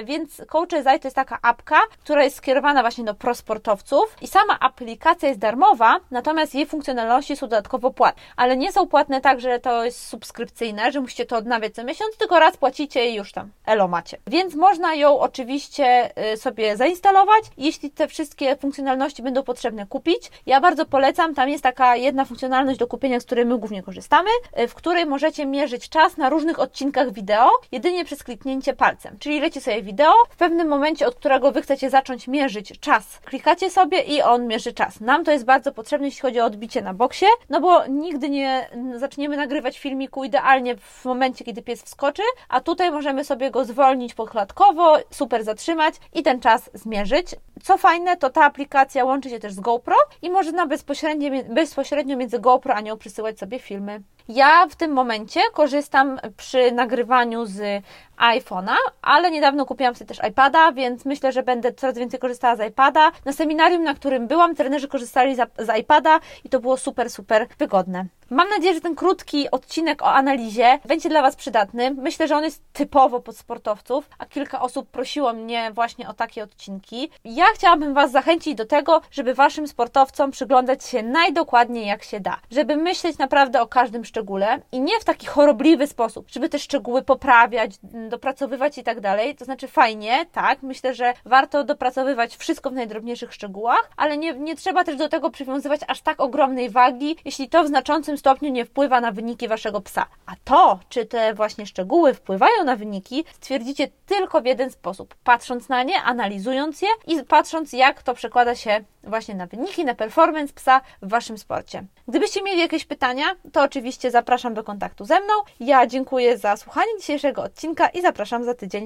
więc 0.04 0.42
Coachesai 0.48 1.00
to 1.00 1.08
jest 1.08 1.16
taka 1.16 1.40
apka, 1.42 1.80
która 2.04 2.24
jest 2.24 2.36
skierowana 2.36 2.82
właśnie 2.82 3.04
do 3.04 3.14
prosportowców 3.14 4.16
i 4.22 4.28
sama 4.28 4.60
aplikacja 4.60 5.30
jest 5.30 5.40
darmowa, 5.40 6.00
natomiast 6.12 6.56
jej 6.56 6.66
funkcjonalności 6.66 7.36
są 7.38 7.48
dodatkowo 7.48 7.92
płatne. 7.92 8.22
Ale 8.36 8.58
nie 8.58 8.72
są 8.72 8.88
płatne 8.88 9.22
tak, 9.22 9.42
że 9.42 9.60
to 9.60 9.86
jest 9.86 10.08
subskrypcyjne, 10.08 10.92
że 10.92 11.02
musicie 11.02 11.26
to 11.26 11.38
odnawiać 11.38 11.76
co 11.76 11.84
miesiąc, 11.84 12.18
tylko 12.18 12.40
raz 12.40 12.58
płacicie 12.58 13.10
i 13.10 13.16
już 13.16 13.32
tam 13.32 13.52
elo 13.66 13.88
macie. 13.88 14.18
Więc 14.28 14.56
można 14.56 14.96
ją 14.96 15.20
oczywiście 15.20 16.12
e, 16.16 16.38
sobie 16.38 16.78
zainstalować, 16.78 17.44
jeśli 17.58 17.92
te 17.92 18.08
wszystkie 18.08 18.56
funkcjonalności 18.56 19.24
będą 19.24 19.44
potrzebne 19.44 19.86
kupić. 19.86 20.32
Ja 20.46 20.62
bardzo 20.62 20.86
polecam, 20.86 21.36
tam 21.36 21.50
jest 21.50 21.64
taka 21.64 21.96
jedna 21.96 22.26
funkcjonalność 22.26 22.80
do 22.80 22.88
kupienia, 22.88 23.20
z 23.20 23.26
której 23.26 23.46
my 23.46 23.58
głównie 23.58 23.84
korzystamy, 23.84 24.30
e, 24.54 24.68
w 24.68 24.76
której 24.76 25.06
możecie 25.06 25.46
mierzyć 25.46 25.90
czas 25.90 26.18
na 26.18 26.30
różnych 26.30 26.60
odcinkach 26.60 27.14
wideo, 27.14 27.50
jedynie 27.72 28.06
przez 28.06 28.24
kliknięcie 28.24 28.74
palcem. 28.74 29.18
Czyli 29.20 29.40
leci 29.40 29.57
sobie 29.62 29.82
wideo, 29.82 30.14
w 30.30 30.36
pewnym 30.36 30.68
momencie, 30.68 31.08
od 31.08 31.16
którego 31.16 31.52
Wy 31.52 31.62
chcecie 31.62 31.90
zacząć 31.90 32.28
mierzyć 32.28 32.80
czas, 32.80 33.20
klikacie 33.20 33.70
sobie 33.70 34.00
i 34.02 34.22
on 34.22 34.48
mierzy 34.48 34.74
czas. 34.74 35.02
Nam 35.02 35.24
to 35.24 35.32
jest 35.32 35.46
bardzo 35.46 35.72
potrzebne, 35.72 36.08
jeśli 36.08 36.22
chodzi 36.22 36.40
o 36.40 36.46
odbicie 36.46 36.82
na 36.82 36.94
boksie, 36.94 37.26
no 37.50 37.62
bo 37.62 37.88
nigdy 37.88 38.30
nie 38.30 38.70
zaczniemy 38.96 39.38
nagrywać 39.38 39.80
filmiku 39.80 40.24
idealnie 40.24 40.76
w 40.78 41.06
momencie, 41.06 41.46
kiedy 41.46 41.62
pies 41.62 41.84
wskoczy, 41.84 42.24
a 42.50 42.62
tutaj 42.62 42.92
możemy 42.92 43.24
sobie 43.24 43.52
go 43.52 43.66
zwolnić 43.66 44.14
pokładkowo, 44.14 44.98
super 45.12 45.44
zatrzymać 45.44 45.96
i 46.14 46.24
ten 46.24 46.40
czas 46.40 46.70
zmierzyć. 46.74 47.36
Co 47.64 47.78
fajne, 47.78 48.18
to 48.18 48.30
ta 48.30 48.46
aplikacja 48.46 49.06
łączy 49.06 49.30
się 49.30 49.40
też 49.40 49.54
z 49.54 49.60
GoPro 49.60 49.96
i 50.22 50.30
można 50.30 50.66
bezpośrednio, 50.66 51.30
bezpośrednio 51.50 52.18
między 52.18 52.40
GoPro 52.40 52.74
a 52.74 52.82
nią 52.82 52.98
przysyłać 52.98 53.40
sobie 53.40 53.60
filmy. 53.60 54.02
Ja 54.30 54.68
w 54.70 54.76
tym 54.76 54.92
momencie 54.92 55.40
korzystam 55.54 56.20
przy 56.38 56.72
nagrywaniu 56.72 57.46
z 57.46 57.84
iPhone'a, 58.18 58.76
ale 59.02 59.32
niedawno 59.32 59.66
kupiłam 59.66 59.96
sobie 59.96 60.08
też 60.08 60.20
iPada, 60.30 60.72
więc 60.72 61.06
myślę, 61.06 61.32
że 61.32 61.44
będę 61.44 61.74
coraz 61.74 61.98
więcej 61.98 62.20
korzystała 62.20 62.56
z 62.56 62.70
iPada. 62.70 63.12
Na 63.26 63.34
seminarium, 63.34 63.84
na 63.84 63.94
którym 63.94 64.28
byłam, 64.28 64.56
trenerzy 64.56 64.88
korzystali 64.88 65.36
z, 65.36 65.40
z 65.58 65.80
iPada 65.80 66.20
i 66.44 66.50
to 66.50 66.60
było 66.60 66.78
super, 66.78 67.10
super 67.10 67.48
wygodne. 67.60 68.06
Mam 68.30 68.50
nadzieję, 68.50 68.74
że 68.74 68.82
ten 68.82 68.96
krótki 68.96 69.52
odcinek 69.52 70.02
o 70.02 70.14
analizie 70.14 70.80
będzie 70.86 71.10
dla 71.10 71.22
Was 71.22 71.36
przydatny. 71.36 71.92
Myślę, 71.92 72.28
że 72.28 72.36
on 72.36 72.44
jest 72.44 72.64
typowo 72.74 73.20
pod 73.20 73.38
sportowców, 73.38 74.10
a 74.20 74.26
kilka 74.26 74.62
osób 74.62 74.90
prosiło 74.90 75.34
mnie 75.34 75.72
właśnie 75.72 76.10
o 76.10 76.14
takie 76.14 76.44
odcinki. 76.44 77.10
Ja 77.26 77.46
chciałabym 77.56 77.94
Was 77.94 78.12
zachęcić 78.12 78.56
do 78.56 78.66
tego, 78.66 79.02
żeby 79.12 79.34
Waszym 79.34 79.68
sportowcom 79.68 80.32
przyglądać 80.32 80.86
się 80.86 81.04
najdokładniej 81.04 81.88
jak 81.88 82.04
się 82.04 82.20
da, 82.20 82.40
żeby 82.52 82.76
myśleć 82.76 83.18
naprawdę 83.18 83.62
o 83.62 83.68
każdym 83.68 84.06
szczególe 84.06 84.60
i 84.72 84.82
nie 84.82 85.00
w 85.00 85.04
taki 85.04 85.28
chorobliwy 85.28 85.88
sposób, 85.88 86.30
żeby 86.30 86.50
te 86.50 86.60
szczegóły 86.60 87.02
poprawiać, 87.02 87.72
dopracowywać 88.10 88.78
i 88.78 88.84
tak 88.84 89.00
dalej. 89.00 89.36
To 89.36 89.46
znaczy 89.46 89.68
fajnie, 89.68 90.26
tak, 90.32 90.64
myślę, 90.64 90.94
że 90.94 91.14
warto 91.26 91.64
dopracowywać 91.64 92.38
wszystko 92.38 92.70
w 92.70 92.74
najdrobniejszych 92.74 93.34
szczegółach, 93.34 93.90
ale 93.98 94.18
nie, 94.18 94.34
nie 94.34 94.56
trzeba 94.56 94.84
też 94.84 94.96
do 94.96 95.10
tego 95.10 95.30
przywiązywać 95.30 95.82
aż 95.88 96.02
tak 96.02 96.20
ogromnej 96.20 96.70
wagi, 96.70 97.16
jeśli 97.26 97.50
to 97.50 97.64
w 97.64 97.68
znaczącym 97.68 98.18
stopniu 98.18 98.52
nie 98.52 98.66
wpływa 98.66 99.02
na 99.02 99.12
wyniki 99.12 99.48
waszego 99.48 99.82
psa. 99.82 100.06
A 100.26 100.32
to, 100.44 100.80
czy 100.90 101.06
te 101.06 101.34
właśnie 101.34 101.66
szczegóły 101.66 102.14
wpływają 102.14 102.64
na 102.66 102.76
wyniki, 102.76 103.26
stwierdzicie 103.34 103.88
tylko 104.06 104.42
w 104.42 104.46
jeden 104.46 104.72
sposób, 104.72 105.16
patrząc 105.24 105.70
na 105.70 105.84
nie, 105.84 106.02
analizując 106.02 106.82
je 106.82 106.88
i 107.08 107.18
patrząc, 107.38 107.74
jak 107.74 108.04
to 108.04 108.14
przekłada 108.14 108.56
się 108.56 108.84
właśnie 109.04 109.36
na 109.36 109.48
wyniki, 109.48 109.86
na 109.86 109.96
performance 109.96 110.54
psa 110.54 110.82
w 111.02 111.10
waszym 111.10 111.38
sporcie. 111.38 111.84
Gdybyście 112.08 112.44
mieli 112.44 112.60
jakieś 112.60 112.86
pytania, 112.86 113.26
to 113.54 113.62
oczywiście 113.62 114.12
zapraszam 114.12 114.54
do 114.54 114.64
kontaktu 114.64 115.06
ze 115.06 115.20
mną. 115.20 115.34
Ja 115.60 115.88
dziękuję 115.88 116.38
za 116.38 116.58
słuchanie 116.58 116.92
dzisiejszego 117.00 117.44
odcinka 117.44 117.88
i 117.88 118.02
zapraszam 118.02 118.44
za 118.44 118.54
tydzień. 118.54 118.86